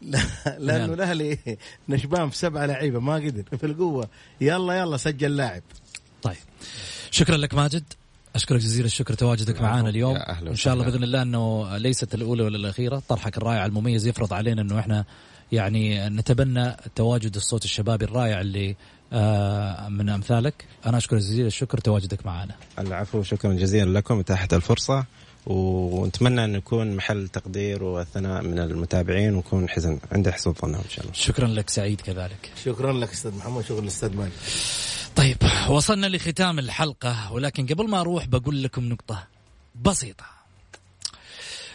لا 0.02 0.20
لأنه 0.60 0.94
الأهلي 0.94 1.38
نشبان 1.90 2.30
في 2.30 2.38
سبعه 2.38 2.66
لعيبة 2.66 3.00
ما 3.00 3.16
قدر. 3.16 3.44
في 3.58 3.66
القوة. 3.66 4.10
يلا 4.42 4.74
يلا 4.74 4.98
سجل 4.98 5.38
لاعب. 5.38 5.62
طيب. 6.22 6.38
شكرا 7.12 7.38
لك 7.38 7.54
ماجد. 7.54 7.84
أشكرك 8.36 8.60
جزيل 8.60 8.86
الشكر 8.86 9.14
تواجدك 9.14 9.62
معنا 9.62 9.90
اليوم. 9.90 10.16
ان 10.18 10.56
شاء 10.56 10.74
الله 10.74 10.86
بإذن 10.86 11.04
الله 11.04 11.22
إنه 11.22 11.78
ليست 11.78 12.16
الأولى 12.16 12.44
ولا 12.44 12.58
الأخيرة. 12.58 13.02
طرحك 13.10 13.38
الرائع 13.38 13.66
المميز 13.66 14.08
يفرض 14.08 14.34
علينا 14.34 14.62
إنه 14.62 14.80
إحنا 14.80 15.06
يعني 15.52 16.10
نتبنى 16.10 16.76
تواجد 16.96 17.36
الصوت 17.36 17.66
الشبابي 17.66 18.06
الرائع 18.06 18.42
اللي 18.42 18.76
من 19.90 20.10
أمثالك. 20.10 20.66
أنا 20.86 20.98
أشكر 20.98 21.18
جزيل 21.18 21.46
الشكر 21.46 21.78
تواجدك 21.78 22.26
معنا. 22.26 22.56
العفو 22.80 23.24
شكرا 23.24 23.54
جزيلا 23.54 23.98
لكم 24.00 24.20
إتاحة 24.20 24.48
الفرصة. 24.54 25.06
ونتمنى 25.46 26.44
أن 26.44 26.52
نكون 26.52 26.96
محل 26.96 27.28
تقدير 27.28 27.84
وثناء 27.84 28.42
من 28.42 28.60
المتابعين 28.60 29.36
ونكون 29.36 29.70
حزن 29.70 30.00
عند 30.12 30.30
حسن 30.30 30.54
ظنهم 30.54 30.82
إن 30.82 30.90
شاء 30.90 31.02
الله. 31.02 31.14
شكرا 31.14 31.48
لك 31.48 31.70
سعيد 31.70 32.02
كذلك. 32.02 32.52
شكرا 32.66 32.94
لك 32.94 33.12
أستاذ 33.12 33.36
محمد 33.36 33.64
شكرا 33.64 33.82
للأستاذ 33.82 34.16
مالك 34.18 34.32
طيب 35.16 35.38
وصلنا 35.70 36.08
لختام 36.08 36.60
الحلقة 36.60 37.34
ولكن 37.34 37.66
قبل 37.66 37.90
ما 37.90 38.02
أروح 38.02 38.28
بقول 38.28 38.64
لكم 38.64 38.84
نقطة 38.90 39.28
بسيطة. 39.82 40.39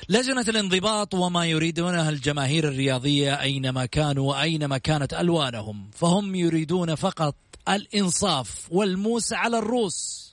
لجنة 0.09 0.45
الانضباط 0.49 1.14
وما 1.14 1.47
يريدونها 1.47 2.11
الجماهير 2.11 2.69
الرياضية 2.69 3.40
أينما 3.40 3.87
كانوا 3.87 4.31
وأينما 4.31 4.79
كانت 4.79 5.14
ألوانهم 5.14 5.90
فهم 5.93 6.35
يريدون 6.35 6.95
فقط 6.95 7.37
الإنصاف 7.69 8.69
والموس 8.71 9.33
على 9.33 9.59
الروس 9.59 10.33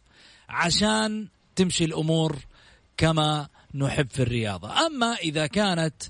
عشان 0.50 1.28
تمشي 1.56 1.86
الأمور 1.86 2.38
كما 2.98 3.48
نحب 3.74 4.10
في 4.10 4.22
الرياضة. 4.22 4.86
أما 4.88 5.16
إذا 5.16 5.48
كانت 5.48 6.04